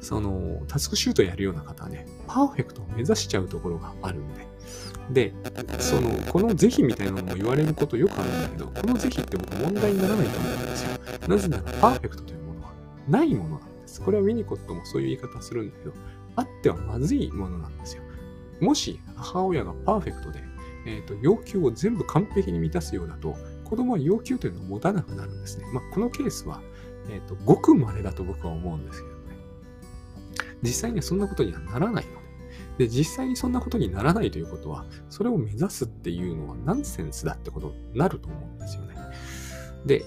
[0.00, 4.46] その、タスクシュートやるような方はね、パーフェクトを目指しちゃうところがあるんで。
[5.10, 5.32] で、
[5.78, 10.98] その、この是非みたいなのも言われることよくあるんだけど、この是非って僕問題にならないと思うんですよ。
[11.28, 12.72] なぜなら、パーフェクトというものは
[13.08, 14.00] ないものなんです。
[14.00, 15.92] これはウィニコットもそういう言い方するんだけど、
[16.36, 18.02] あってはまずいものなんですよ。
[18.60, 20.40] もし母親がパーフェクトで
[20.86, 23.36] えーと、要求を全部完璧に満たすようだと、
[23.68, 25.64] 子供は要求というのを持たなくなるんですね。
[25.72, 26.60] まあ、このケースは、
[27.10, 29.22] えーと、ごく稀だと僕は思うんですけどね。
[30.62, 32.12] 実際にはそんなことにはならないの
[32.78, 32.86] で。
[32.86, 38.94] で、実際にそんなことにならないということは、それを目指すっていうのはナンセンスだってことになると思うんですよね。
[39.86, 40.04] で、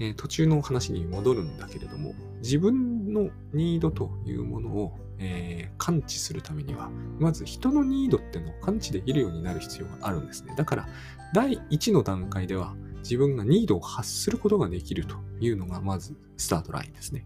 [0.00, 10.54] えー、途中の話に戻るんだけれども、自分のニードというものをえー、感知するためには、まず人のニードっていうのを感知できるようになる必要があるんですね。
[10.56, 10.88] だから、
[11.32, 12.74] 第1の段階では、
[13.06, 17.24] 自分がニードを発することができるというのが、まずスタートラインですね。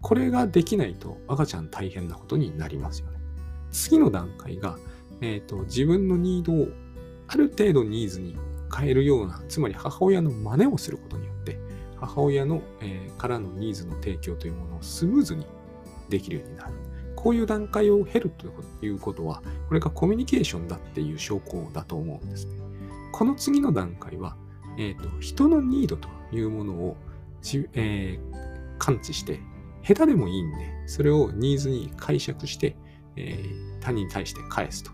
[0.00, 3.18] これができないと赤ちゃん大変なことになりますよね。
[3.70, 4.76] 次の段階が、
[5.20, 6.68] えーと、自分のニードを
[7.28, 8.36] ある程度ニーズに
[8.76, 11.58] 変えるような、つまり母親の真似をすることによって、
[11.96, 15.46] 母親の、えー、からのニーズの提供というものをスムーズに
[16.08, 16.74] できるようになる。
[17.14, 18.46] こういう段階を経ると
[18.84, 22.58] いうことは、これがコミュニケーションだっていう証拠だと思うんですね。
[23.12, 24.36] この次の段階は、
[24.80, 26.96] えーと、人のニードというものを、
[27.74, 29.40] えー、感知して、
[29.82, 32.76] 下手でもいいんで、それをニーズに解釈して、
[33.16, 34.90] えー、他人に対して返すと。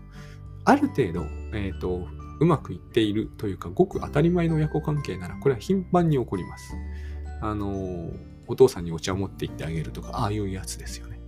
[0.65, 1.23] ある程度、
[1.53, 2.05] え、ー、と、
[2.41, 6.75] うまくいっているというか、ごく当たり前の親子関係なら、これは頻繁に起こります。
[7.41, 11.21] あのー、お父さんにお茶を持って行ってあげるとか、ああいうやつですよね。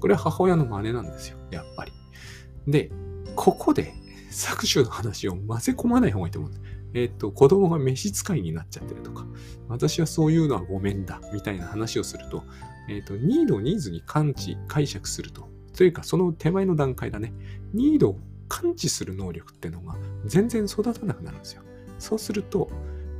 [0.00, 1.92] これは母親の真似なんですよ、やっぱり。
[2.66, 2.90] で、
[3.36, 3.94] ここで
[4.32, 6.69] 搾取の話を混ぜ込まない方がいいと思うんです。
[6.94, 9.26] えっ、と、子供が召使いになっちゃってるとか、
[9.68, 12.44] 私はそういうのはごめんだ、みたいな話をすると、
[12.88, 15.48] えっ、と、ニードをニーズに感知、解釈すると。
[15.76, 17.32] というか、その手前の段階だね。
[17.72, 21.62] ニードを感知する能力っていうのが全然育たなくなるんですよ。
[21.98, 22.70] そうすると、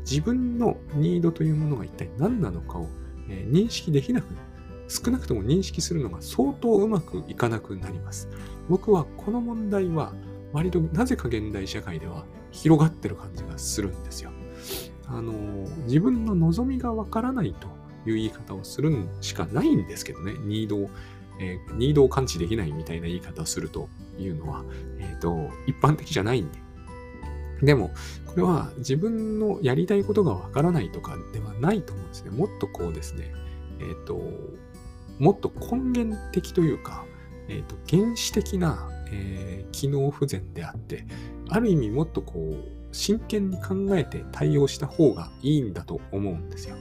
[0.00, 2.88] 自分のニードというものが一体何なのかを、
[3.28, 4.50] えー、認識できなくなる。
[4.88, 8.28] 少なくとも認識するのが相当うまくいかなくなります。
[8.68, 10.12] 僕はこの問題は
[10.52, 14.30] 割となぜか現代社会では広がってる感じがするんですよ。
[15.06, 15.32] あの、
[15.84, 17.66] 自分の望みがわからないと
[18.08, 20.34] いう言い方をするしかないんですけどね。
[20.44, 20.90] ニードを、
[21.40, 24.64] えー、ニードを感知できないみたいな言い方をするというのは、
[24.98, 26.58] えっ、ー、と、一般的じゃないんで。
[27.62, 27.90] でも、
[28.26, 32.30] これは自分のやりたいことがわからないとかではないと思うんですね。
[32.30, 33.32] もっとこうですね、
[33.80, 34.20] えっ、ー、と、
[35.18, 37.04] もっと根源的というか、
[37.48, 41.06] えっ、と、原始的なえー、機能不全であって、
[41.48, 46.76] ある意味もっとこう、真剣に考えて対応した方がいいんだと思うんですよ。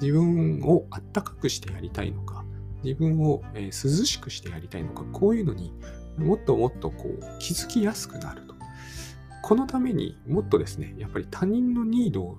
[0.00, 2.44] 自分をあったかくしてやりたいのか、
[2.82, 5.72] 自分を、え、涼しくしてやりたいのか、こういうのに
[6.16, 8.54] もっともっとこう気づきやすくなると。
[9.42, 12.38] このためにもっとですね、やっぱり他人のニードを、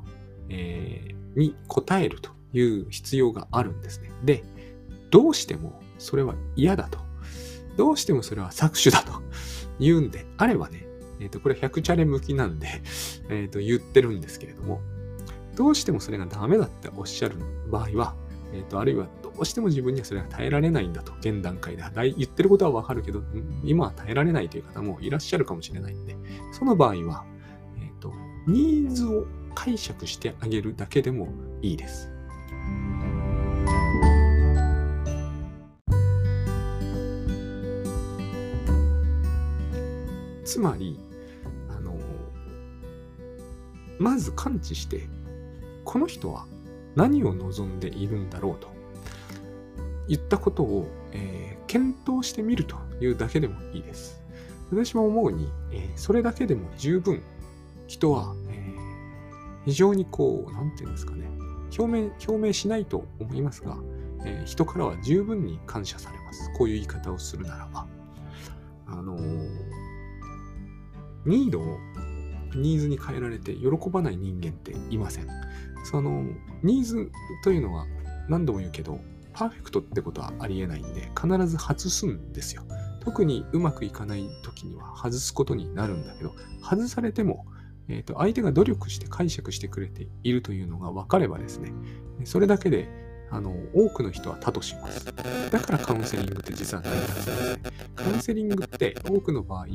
[0.50, 4.12] えー、に応えるという必要があるんですね。
[4.24, 4.44] で、
[5.10, 7.00] どうしてもそれは嫌だと。
[7.78, 9.22] どうしてもそれは搾取だと
[9.80, 10.88] 言うんであればね、
[11.20, 12.68] えっ、ー、と、これ100チャレ向きなんで
[13.30, 14.82] えっと、言ってるんですけれども、
[15.56, 17.36] どうしてもそれがダメだっておっしゃる
[17.70, 18.16] 場合は、
[18.54, 21.84] えっ、ー、と、あるいはどうしても自分にはそれが耐えられないんだと、現段階で。
[22.18, 23.24] 言ってることはわかるけど、
[23.64, 26.18] 今は耐えられないという方もいらっしゃるかもしれないんで、
[26.52, 27.26] その場合は、
[27.78, 28.14] えっ、ー、と、
[28.48, 31.30] ニーズを解釈してあげるだけでも
[31.62, 32.10] いいです。
[40.52, 41.00] つまり、
[41.70, 41.98] あの、
[43.98, 45.08] まず感知して、
[45.86, 46.46] この人は
[46.94, 48.68] 何を望んでいるんだろうと
[50.10, 54.22] 言ったことを、えー、検討してみるというだけでもいいです。
[54.70, 57.24] 私も思うに、えー、それだけでも十分
[57.88, 61.30] 人は、えー、非常にこう、なんていうんですかね、
[61.80, 63.78] 表明、表明しないと思いますが、
[64.26, 66.52] えー、人からは十分に感謝されます。
[66.58, 67.88] こういう言い方をするならば。
[68.88, 69.61] あのー
[71.26, 71.78] ニードを
[72.56, 75.28] ニーズに変えられて喜ばない人間っていません。
[75.84, 76.24] その
[76.64, 77.12] ニーズ
[77.44, 77.86] というのは
[78.28, 79.00] 何度も言うけど、
[79.34, 82.64] パーフェクトってことはありえないんで、必ず外すんですよ。
[83.00, 87.46] 特にうまくいかない時には外すことになるんだけど、外されても、
[87.88, 91.72] えーと、相手が努力して解釈してくれているというのが分かればですね、
[92.26, 92.88] それだけで
[93.32, 95.06] あの多くの人は多とします。
[95.06, 97.60] だからカウンセリングって実は成り立つんですね。
[97.96, 99.68] カウンセリングって多くの場合、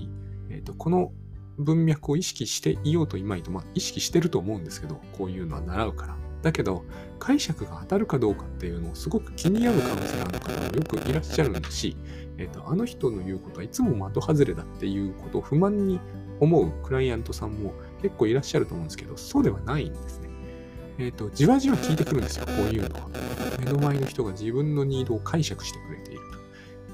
[0.50, 1.12] えーとこの
[1.58, 6.16] 文脈を意識していようといまいと、まあ、意識してると思うんですけど、こういうのは習うから。
[6.42, 6.84] だけど、
[7.18, 11.96] 解釈が当たるかどうかっていうのをすごく気に病むカウンセラーの方もよくいらっしゃるし、
[12.38, 15.98] えっ、ー、と、あの人の言うことはいつも的外れだっていうことを不満に
[16.38, 20.28] 思うクライアントさんも結構いらっしゃると思うんですけど、そうではないんですね。
[20.98, 23.08] えっ、ー、と、じわじわ聞いてくるんですよ、こういうのは。
[23.58, 26.20] 目の前の人が自分のニードを解釈してくれている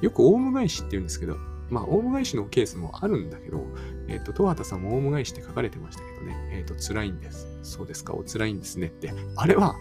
[0.01, 0.05] と。
[0.05, 1.37] よくオウム返しって言うんですけど、
[1.73, 3.65] まあ、オウム返しのケースもあるんだけど、
[4.07, 7.49] えっ、ー、と、戸畑さんもオウム返しって書かれてましたけどね、えっ、ー、と、辛いんです。
[7.63, 9.11] そうですか、お辛いんですねって。
[9.37, 9.75] あれは、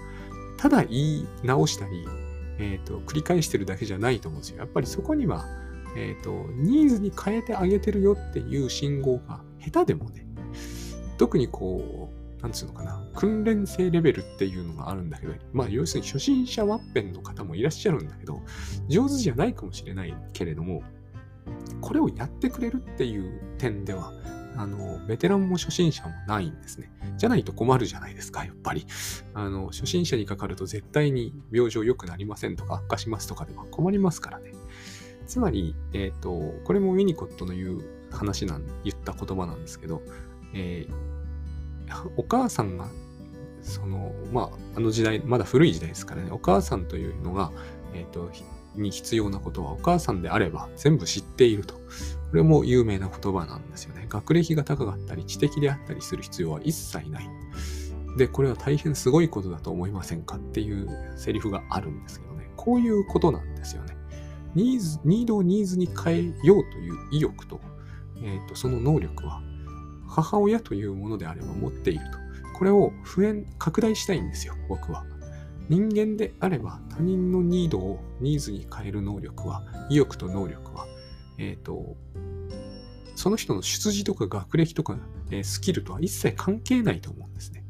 [0.58, 2.08] ただ言い直したり、
[2.60, 4.60] えっ、ー、と、繰り返してるだけじゃないと思うんですよ。
[4.60, 5.46] やっぱりそこには、
[5.98, 10.26] えっ、と、ニーズに変えてあげてるよっていう信号が下手でもね、
[11.18, 18.42] 特にこう、なんつうのかな、訓練生レベルっていうのがあるんだけど、まあ要するに初心者ワッペンの方もいらっしゃるんだけど、
[18.88, 20.84] 上手じゃないかもしれないけれども、
[21.82, 24.14] これをやってくれるっていう点では、
[24.56, 26.92] あの、ベテランも初心者もないんですね。
[27.18, 28.86] じゃないと困るじゃないですか、やっぱり。
[29.34, 34.52] あの、初心者にかかると絶対に病状良くなりませんとか悪化しますとかでは困りますからね。
[35.26, 40.02] つまり、えっ、ー、と、これもウィニコットの言う話なん、言った言葉なんですけど、
[40.54, 42.88] えー、お母さんが、
[43.62, 47.52] その、まあ、あの時代、まだ古い時代ですからね、お母さんというのが、
[47.94, 48.30] えっ、ー、と、
[48.76, 51.76] に必要なことはお母さんであれば全部知っていると。
[51.76, 54.06] これも有名な言葉なんですよね。
[54.08, 57.30] 学歴が高かったり知的であったりする必要は一切ない。
[58.18, 62.50] で、これは大変すごいことだと思いませんかっていうセリフがあるんですけどね。
[62.56, 63.98] こういうことなんですよね。
[64.56, 67.60] ニーズ、ニードをニーズに変えようという意欲と、
[68.22, 69.42] えっ、ー、と、その能力は、
[70.08, 72.18] 母親というものであれば持っていると。
[72.58, 75.06] これを普遍、拡大したいんですよ、僕は。
[75.70, 80.86] 人間であれば他人のニードをニーズに変える能力は、意欲と能力は、
[81.38, 81.96] えっ、ー、と、
[83.16, 84.98] その人の出自とか学歴とか、
[85.32, 87.64] え、スキルとは一切関係ないと思うんですね。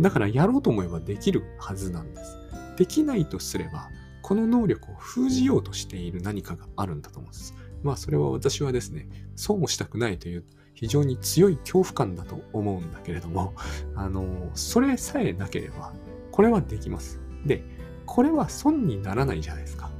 [0.00, 2.36] だからやろうと思えばできるはずなんです。
[2.76, 3.88] できないとすれば、
[4.22, 7.54] この能力を封じようとしている何かがあるんだと思うんです。
[7.82, 13.54] まあそれは私はですね、そうもしたくないという非常に強い恐怖感だと思うんだけれども、
[13.94, 15.92] あの、それさえなければ、
[16.30, 17.20] これはできます。
[17.44, 17.62] で、
[18.06, 19.90] これは損にならないじゃないですか。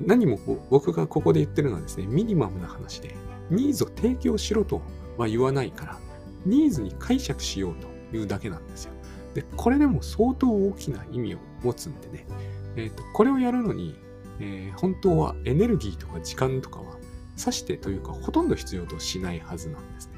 [0.00, 0.38] 何も
[0.70, 3.14] 僕がここで言ってるのはですね、ミニマムな話で、
[3.50, 4.82] ニーズを提供しろと
[5.16, 5.98] は言わないから、
[6.44, 8.92] ニーズに解釈しようというだけなんですよ。
[9.34, 12.26] で、これでも相当大きな意味を持つんでね、
[12.76, 13.96] えっ、ー、と、これをやるのに、
[14.40, 16.96] えー、本当はエネルギーとか時間とかは
[17.36, 20.14] さしてというかほとんど必要としないはずなんですね。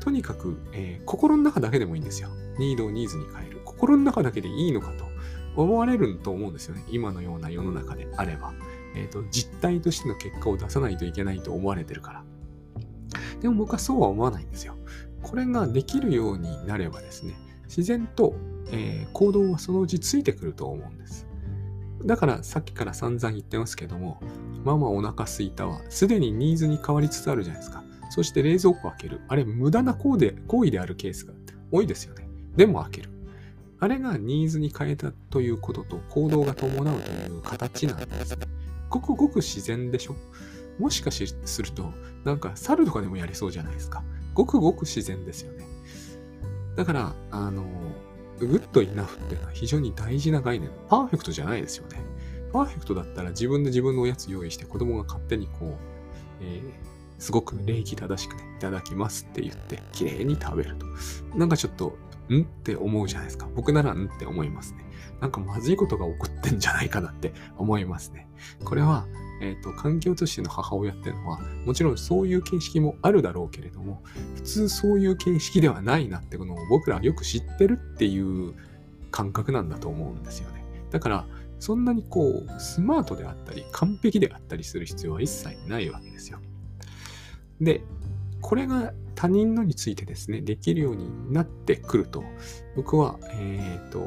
[0.00, 2.30] とにかく、えー、心の中だけでもいいんですよ。
[2.58, 3.57] ニードをニーズに変える。
[3.78, 5.04] 心の中だけでいいのかと
[5.54, 6.84] 思われると思うんですよね。
[6.88, 8.52] 今のような世の中であれば。
[8.94, 12.24] えーと、実態としての結果を出さないといけないと思われてるから。
[13.40, 14.74] でも僕はそうは思わないんですよ。
[15.22, 18.34] これができるようになればですね、自然と、
[18.70, 21.26] えー、行動はそのうちついてくると思うんです。
[22.04, 24.20] だからさっきから散々言ってますけども、
[24.64, 27.84] ママお腹すいたはすでにニーズに変わりつつあるじゃないですか。
[28.10, 29.20] そして冷蔵庫開ける。
[29.28, 31.34] あれ無駄な行為であるケースが
[31.70, 32.28] 多いですよね。
[32.56, 33.10] でも開ける。
[33.80, 38.46] あれがニーズに変えたということと行動が伴うという形なんですね。
[38.90, 40.16] ごくごく自然でしょ？
[40.78, 41.92] もしかしすると、
[42.24, 44.02] なんか猿とかでもやりそうじゃないですか？
[44.34, 45.64] ごくごく自然ですよね。
[46.76, 47.64] だから、あの、
[48.38, 50.70] グッドイナフっていうのは非常に大事な概念。
[50.88, 52.00] パーフェクトじゃないですよね。
[52.52, 55.76] パーフェクトだったら自分で自分のおやつ用意して子供が勝手にこう、
[56.40, 56.62] えー、
[57.18, 60.86] すごく礼儀正しくね、いただきますって言って、綺麗に食べると。
[61.36, 61.98] なんかちょっと、
[62.30, 62.42] ん？
[62.42, 63.48] って思うじゃないですか。
[63.54, 64.06] 僕ならん？
[64.06, 64.84] って思いますね。
[65.20, 68.28] なんかまずいことが起こってんじゃないかなって思いますね。
[68.64, 69.06] これは、
[69.40, 74.02] えっ、ー、と、環境としての母親っていうのは、もちろんそういう形式もあるだろうけれども、
[74.34, 78.54] 普通そういう形式ではないなってことを僕らはよく知ってるっていう
[79.10, 80.64] 感覚なんだと思うんですよね。
[80.90, 81.26] だから、
[81.60, 86.38] そんなにこう、スマートであったり、完璧であったりする必要は一切ないわけですよ。
[87.60, 87.82] で、
[88.40, 92.22] これが他人のについてですね、できるようになってくると、
[92.76, 94.00] 僕は、えっ、ー、と、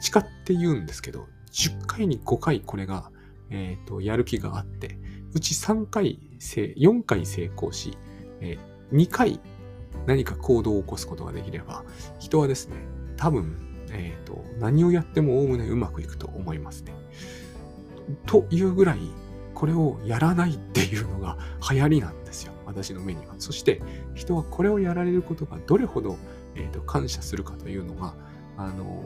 [0.00, 3.10] 誓って言うんですけど、10回に5回これが、
[3.50, 4.98] えっ、ー、と、やる気があって、
[5.32, 7.96] うち3回、4回成功し、
[8.40, 9.40] えー、2回
[10.06, 11.84] 何か行動を起こすことができれば、
[12.18, 12.76] 人はですね、
[13.16, 13.56] 多分、
[13.92, 16.94] えっ、ー、と、何をやってもおおむねうまくいくと思いますね。
[18.26, 18.98] というぐらい、
[19.54, 21.38] これをやらないっていうのが
[21.70, 22.51] 流行りなんですよ。
[22.72, 23.34] 私の目には。
[23.38, 23.80] そして、
[24.14, 26.16] 人はこれをやられることがどれほど、
[26.54, 28.14] えーと感謝するかというのが、
[28.56, 29.04] あの、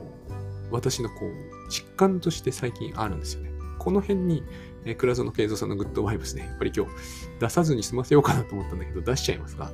[0.71, 3.51] 私のこう、実感として最近あるんですよね。
[3.79, 4.43] この辺に、
[4.85, 6.93] えー、倉園慶三さんのグッドバイブスね、やっぱり今日
[7.41, 9.71] 出さずに済ませようかなと思ったんだけど、出しちゃいますが、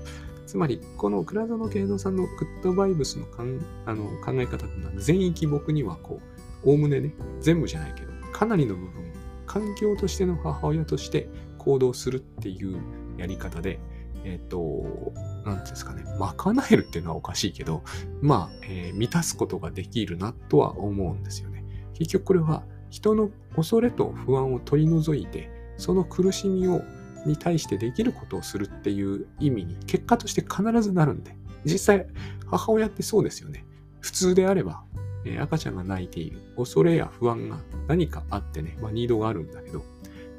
[0.46, 6.20] つまり、この倉園慶三さんのグッドバイブスのかんあの考え方というのは、全域僕にはこ
[6.64, 9.12] う、おおむねね、全部じゃないけど、かなりの部分、
[9.46, 11.28] 環境としての母親として
[11.58, 12.76] 行動するっていう
[13.22, 13.78] やり方で、
[14.24, 15.12] えっ、ー、と、
[15.44, 17.82] なんていうんですかね、賄えるっていうのはおかしいけど、
[18.20, 21.64] まあ、えー、満たすことができるなとは思うんですよね。
[21.94, 26.82] 結局これは人の恐れと不安を取り除いて、その苦しみを
[27.24, 32.06] に対してできることをするっていう意味に結果として必ずなるんで、実際
[32.46, 33.64] 母親ってそうですよね。
[34.00, 34.82] 普通であれば、
[35.24, 39.84] えー、赤ちゃんが泣いている恐れや不安が何かあってね、まあ、ニードがあるんだけど、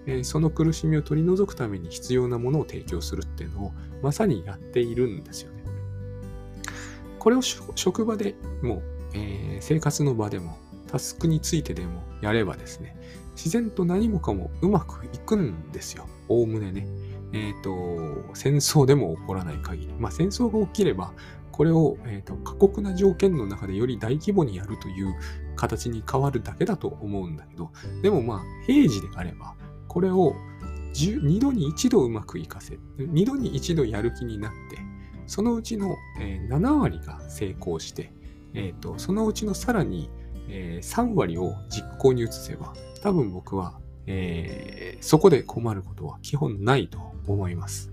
[0.05, 5.63] え、その苦しみを取り除くために必要なものを提供するっていうのをまさにやっているんですよね。
[7.19, 8.81] これを職場でも、
[9.13, 12.95] えー、生活の場でもタスクについてでもやればですね、
[13.35, 16.07] 自然と何もかもうまくいくんですよ。
[16.27, 16.87] おおむねね。
[17.31, 19.93] えっ、ー、と、戦争でも起こらない限り。
[19.97, 21.13] まあ戦争が起きれば、
[21.51, 25.15] これを、えーと、過酷な条件の中でより大規模にやるという
[25.55, 29.55] 形に変わるだけだと思うんだけど、でもまあ平時であれば、
[29.93, 30.35] これを
[30.93, 34.79] 2度に1度うまくいかせ、2度に1度やる気になって、
[35.27, 35.95] そのうちの
[36.49, 38.11] 7割が成功して、
[38.55, 40.09] えーと、そのうちのさらに
[40.47, 47.91] 3割を実行に移せば、多分僕は、えー、そこで困ることは基本ないと思います。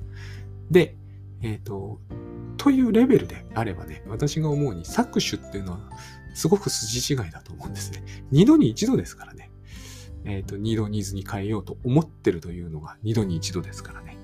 [0.71, 0.97] で、
[1.43, 2.01] え、ー、と、
[2.57, 5.81] というレベルであればね、私が思うに搾取っていうのは
[6.35, 8.03] すごく筋違いだと思うんですね。
[8.33, 9.40] 2度に1度ですからね。
[10.25, 14.17] えっ、ー、と、2度ニーズに変えようと思ってるというのが2度に1度ですからね。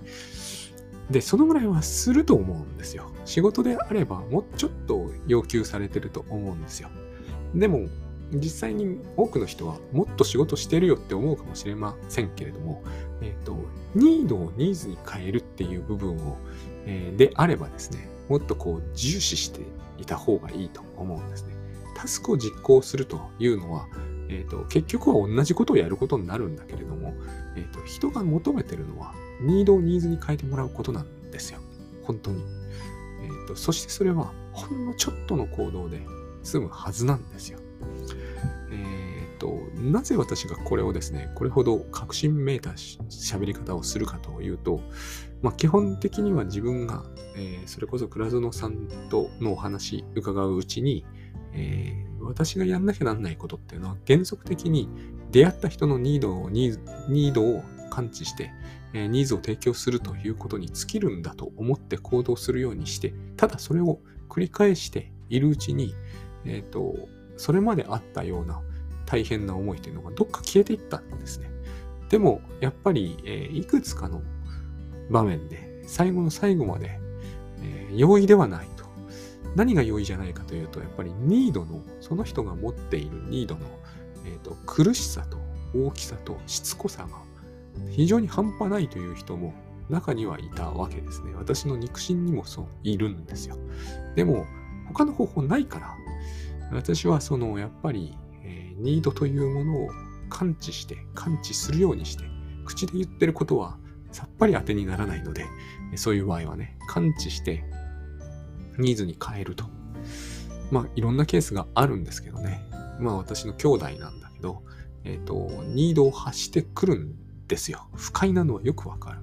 [1.11, 3.11] で、そのぐらいはすると思うんですよ。
[3.25, 6.89] 仕事であればもうちょっと要求されてると思うんですよ。
[7.55, 7.87] でも、
[8.33, 12.83] 実際に多くの人はもっと仕事してるよって思うかもしれませんけれども、
[13.23, 13.57] えっ、ー、と、
[13.95, 16.37] ニードをニーズに変えるっていう部分を、
[16.87, 19.61] えー、であればですね、もっとこう重視して
[19.99, 21.55] いた方がいいと思うんですね。
[21.95, 23.87] タスクを実行するというのは、
[24.29, 27.15] えーと、結局は同じことをやることになるんだけれども、
[27.57, 31.61] えーと、人が求めてるのは、ニードをニーズに変えてもらうことなんですよ。
[32.03, 32.43] 本当に。
[33.23, 36.01] えーと、そしてそれは、ほんのちょっとの行動で
[36.43, 37.59] 済むはずなんですよ。
[38.71, 44.81] えっ、ー、と、なぜ私がこれをですね、これほど革新めいた喋り方をするかというと、
[45.43, 47.05] まあ、基本的には自分が、
[47.37, 51.05] えー、それこそ倉園さんとのお話伺ううちに、
[51.53, 54.89] えー、私がやんなきゃなんないことっていうのは原則的に
[55.31, 58.53] 出会った人のニードをニードを感知して、
[58.93, 65.95] え、ニーズを提供するということに尽きるんだと思って行動するようにして、ただそれを繰り返しているうちに、
[66.45, 66.95] えっ、ー、と、
[67.37, 68.61] それまであったような
[69.05, 71.51] 大変な思いというのがどっか消えていったんですね。
[72.09, 74.23] でも、やっぱり、えー、いくつかの
[75.11, 76.99] 場面で、最後の最後まで、
[77.63, 78.69] えー、容易ではない
[79.57, 83.63] 何が良いじゃないかというと、やっぱりニードの、その人が持っているニードの、
[84.27, 85.39] えーと、苦しさと
[85.75, 87.09] 大きさとしつこさが
[87.91, 89.55] 非常に半端ないという人も
[89.89, 91.33] 中にはいたわけですね。
[91.35, 93.57] 私の肉親にもそういるんですよ。
[94.15, 94.45] でも、
[94.89, 95.95] 他の方法ないから、
[96.73, 99.89] 私はその、やっぱり、えー、ニードというものを
[100.29, 102.25] 感知して、感知するようにして、
[102.65, 103.79] 口で言ってることは
[104.11, 105.45] さっぱり当てにならないので、
[105.95, 107.65] そういう場合はね、感知して、
[108.79, 109.65] ニーズに変えると。
[110.71, 112.65] まあ、いろんなケースがあるんですけどね。
[112.99, 114.63] まあ、私の兄弟なんだけど、
[115.05, 117.15] えっ、ー、と、ニードを発してくるん
[117.47, 117.89] ですよ。
[117.95, 119.21] 不快なのはよくわかる。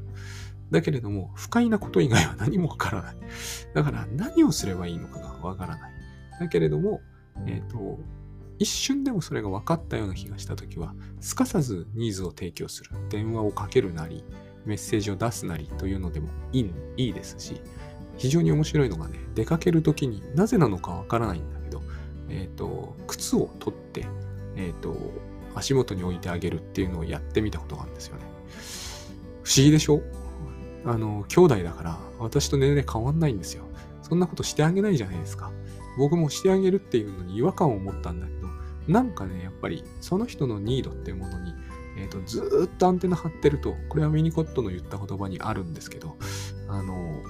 [0.71, 3.15] だけれども、不快なこと以外は何もわからない。
[3.73, 5.91] だから何をすればいいのかがわからない。
[6.39, 7.01] だけれども、
[7.45, 7.99] えっ、ー、と、
[8.59, 12.91] 一瞬でもそれが分かったような気がしたときは、すかさずニーズを提供する。
[13.09, 14.23] 電話をかけるなり、
[14.65, 17.61] メッセージを出すなりというのでもいいいいですし、
[18.17, 21.81] 非常に面白いのがね、出かけるときになぜなのかわからないんだけど、
[22.29, 24.05] えっ、ー、と、靴を取って、
[24.55, 24.95] えっ、ー、と、
[25.55, 28.23] 足元に置いてあげるっていうのをやってみたことがあるんですよね。
[29.43, 30.01] 不思議でしょ？
[30.85, 33.65] あの、兄弟だから私と年齢変わんないんですよ。
[34.01, 35.51] そんなことしてあげないじゃないですか。
[35.97, 38.47] 僕もしてあげるっていうのに違和感を持ったんだけど、
[38.87, 41.53] なんかね、やっぱりその人のニードっていうものに、
[41.97, 46.17] えーと、ずっとアンテナ張ってると、これはミニコットの言った言葉にあるんですけど、
[46.67, 47.22] あの、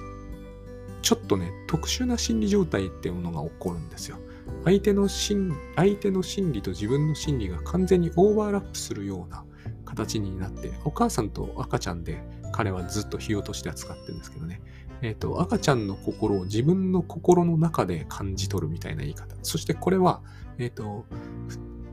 [1.04, 4.16] ちょっとね、特殊な心理状態っていうものが起こるんですよ。
[4.64, 9.44] 相手の心相手の心理と自分の心理が完全にオーバーラップするような
[9.84, 14.62] 形になって、お母さんと赤ちゃんで彼はずっと火をとして扱ってるんですけどね。
[15.02, 19.36] えっ、ー、と、赤ちゃんの心を自分の心の中で感じ取るみたいな言い方。
[19.42, 20.22] そしてこれは、
[20.56, 21.04] えっ、ー、と、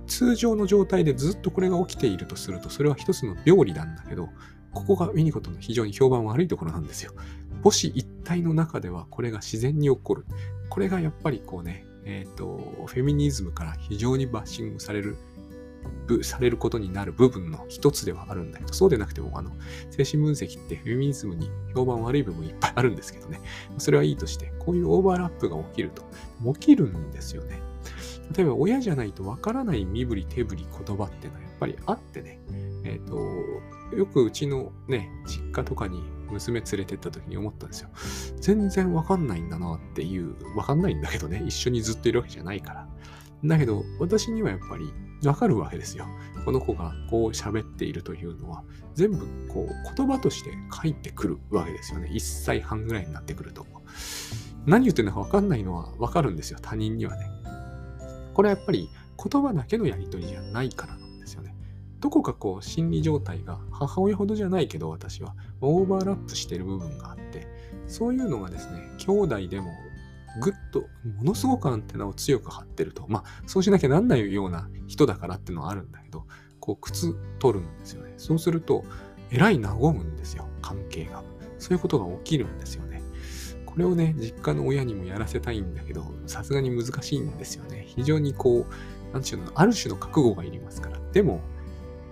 [0.07, 4.29] 通常の状態でずっとこれが起きているとすると、それは一つの病理なんだけど、
[4.73, 7.11] ここがウィニコトの非常に評判悪いところなんですよ。
[7.63, 10.25] 母子一体の中ではこれが自然に起こる。
[10.69, 15.17] これがやっぱりこうね、えっ、ー、と、フェミニズムから非常にバッシングされる、
[16.23, 19.51] されることになる部分の一つではあるんだけど、そうでなくても、あの、
[19.89, 23.39] 精神分析ってフェミニズムに評判悪い部分いっぱいあるんですけどね。
[23.77, 26.03] それはいいとして、こういうオーバーラップが起きると、
[26.53, 27.61] 起きるんですよね。
[28.35, 32.39] 例えば親じゃないとわからない身振り手振り言葉っていうのはやっぱりあってね、
[32.85, 36.01] えっ、ー、と、よくうちのね、実家とかに
[36.31, 37.89] 娘連れてった時に思ったんですよ。
[38.39, 42.87] 全然わかんないんだなっていう、わかんないんだけどね、一緒にずっといるわけじゃないから。
[43.43, 44.91] だけど、私にはやっぱり
[45.25, 46.05] わかるわけですよ。
[46.45, 48.63] この子がこう喋っているというのは、
[48.93, 52.09] 全部こう言葉として返ってくるわけですよね。
[52.11, 53.65] 1歳半ぐらいになってくると。
[54.65, 57.25] 何言ってるのかわかんないのはわかるんですよ、他人にはね。
[58.33, 58.89] これはやっぱり
[59.31, 60.97] 言葉だけのやりとりじゃないから
[62.01, 67.47] どこかこう心理状態が母親ほどじゃないけど私はオーバーラップしてる部分があって
[67.87, 69.71] そういうのがですね兄弟でも
[70.41, 70.81] ぐっと
[71.17, 73.05] ものすごくアンテナを強く張ってると。
[73.07, 76.25] まあそうしなきゃなんないような人だからっていうのはあるんだけど
[76.59, 78.13] こう靴取るんですよね。
[78.17, 78.83] そうすると
[79.29, 80.47] えらい和むんですよ。
[80.61, 81.23] 関係が。
[81.59, 83.01] そういうことが起きるんですよね。
[83.65, 87.83] これをね実家の親にもやらせたいんだけどさすがに難しいんですよね。
[87.87, 90.99] 非常にこうなんていうのある種の覚悟がいりますから。
[91.11, 91.41] でも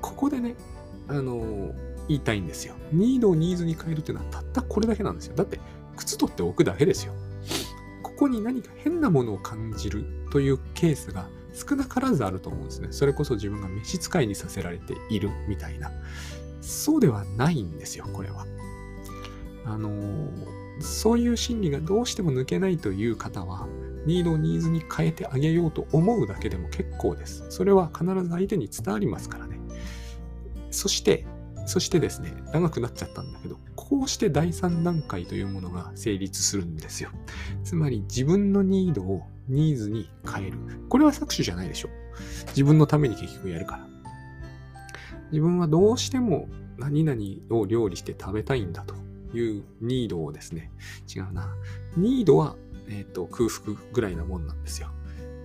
[0.01, 0.55] ここでね、
[1.07, 1.73] あのー、
[2.07, 2.75] 言いたいんですよ。
[2.91, 5.35] ニードをニーズに変えるっていうのはたったこれだけなんですよ。
[5.35, 5.59] だって、
[5.95, 7.13] 靴取っておくだけですよ。
[8.03, 12.87] ここに何か変なものを感じるというケースが少なからずあると思うんですね。
[12.91, 15.91] それこそ自分が召使いにさせられているみたいな。
[16.61, 18.45] そうではないんですよ、これは。
[19.65, 20.31] あのー、
[20.81, 23.67] そういう心理がどうしても抜けないという方は、
[24.05, 27.45] ニードをニーズに変えてあげようと思うだけでも結構です。
[27.49, 29.58] それは必ず相手に伝わりますからね。
[30.71, 31.25] そして、
[31.65, 37.09] そしてですね、長くなっちゃったんだけど、こうして第3段階というものが成立するんですよ。
[37.63, 40.57] つまり自分のニードをニーズに変える。
[40.89, 41.89] これは搾取じゃないでしょ。
[42.49, 43.87] 自分のために結局やるから。
[45.31, 46.47] 自分はどうしても
[46.77, 48.95] 何々を料理して食べたいんだと
[49.37, 50.71] いうニードをですね、
[51.13, 51.53] 違うな。
[51.97, 52.55] ニードは、
[52.87, 54.89] えっ、ー、と空腹ぐらいなもんなんですよ。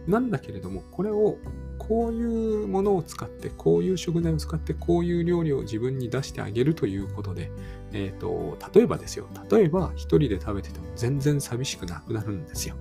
[0.06, 1.38] なんだけれども、これを
[1.78, 7.50] こういうものを使って、こういう食材を使って、こういう料理を自分に出してあげるということで、
[7.92, 9.28] え、ー、と、例えばですよ。
[9.50, 12.76] 例えば、一人で食べてても全然寂しくなくなるんですよ。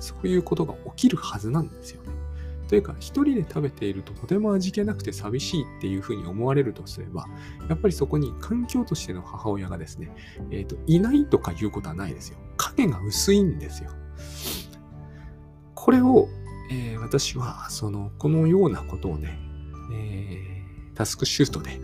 [0.00, 2.12] そういうことが起きるはずなんですよね。
[2.68, 7.26] というか、一人で食べているととても味気なくて寂しいっていうふうに思われるとすれば、
[7.68, 10.12] やっぱりそこに環境としての母親がですね、
[10.50, 12.38] えっ、ー、と、いないとかいうことはないですよ。
[12.58, 13.90] 影が薄いんですよ。
[15.74, 16.28] これを、
[16.70, 19.38] えー、私は、その、このようなことをね、
[19.92, 21.80] えー、タスクシュートで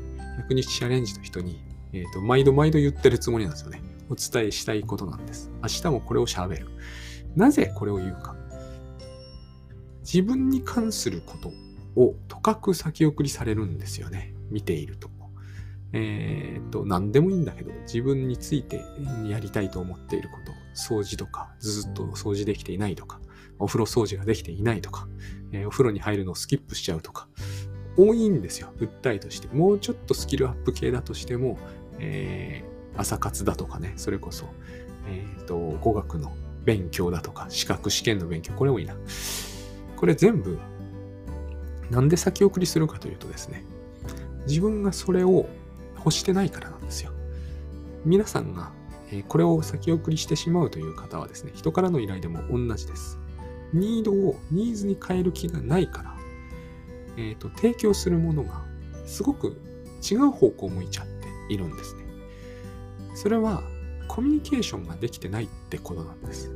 [0.49, 1.63] 100日チャレンジの人に、
[1.93, 3.83] えっ、ー、と、毎度毎度言ってるつもりなんですよね。
[4.11, 5.51] お伝えしたいことなんです。
[5.63, 6.69] 明日もこれを喋る。
[7.35, 8.37] なぜこれを言うか。
[10.03, 11.51] 自分に関すること
[12.01, 14.35] をとかく先送りされるんですよね。
[14.51, 15.15] 見ていると。
[15.97, 18.83] え、っと、何でもいいんだけど、自分について
[19.29, 23.21] やりたいと思っていること、掃除とか、ずっと掃除できていないとか、
[23.59, 25.09] お風呂掃除ができていないとか、
[25.53, 27.29] え、お風呂に入るのをスキップしちゃうとか、
[27.97, 29.49] 多いんですよ、訴えとして。
[29.55, 31.59] もうちょっとスキルアップ系だとしても、
[31.99, 34.47] えー、朝活だとかね、それこそ、
[35.09, 36.33] えっ、と、語学の
[36.65, 38.97] 勉強だとか、資格試験の勉強、これもいいな。
[39.97, 40.59] これ全部、
[41.91, 43.65] なんで先送りするかというとですね、
[44.47, 45.49] 自分がそれを
[45.97, 47.13] 欲してないからなんですよ。
[48.05, 48.73] 皆さんが、
[49.13, 53.19] えこれを先送りしてしまうという方はですね、人からの依頼でも同じです。
[53.75, 56.15] ニードをニーズに変える気がないから、
[57.17, 58.63] えっ、ー、と、提供するものが
[59.05, 59.61] すごく
[60.03, 62.05] 違う方向を向いちゃっているんですね。
[63.15, 63.63] それは
[64.09, 66.51] コミュニケーションができてないってことなんです。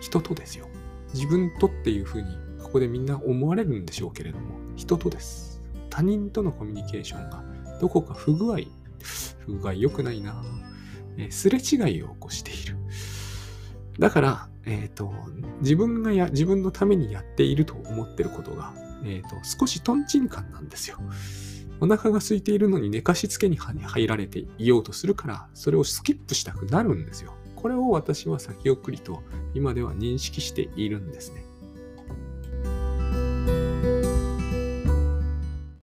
[0.00, 0.68] 人とですよ。
[1.12, 2.28] 自分とっていうふうに
[2.62, 5.60] ここでみんな思われるんでしょうけれども、人とです。
[5.90, 7.42] 他人とのコミュニケーションが
[7.80, 8.58] どこか不具合、
[9.46, 10.42] 不具合良くないな
[11.18, 12.76] えすれ違いを起こしている。
[13.98, 15.12] だから、えっ、ー、と、
[15.60, 18.72] 自分がや、自分のためにやっていると思ってることが、
[19.04, 20.98] えっ、ー、と、少しトンチンカンなんですよ。
[21.80, 27.34] お腹が空いているのに寝かしつけに入られていようとするから、それをスキップしたくなるんですよ。
[27.56, 29.22] これを私は先送りと
[29.54, 31.44] 今では認識しているんですね。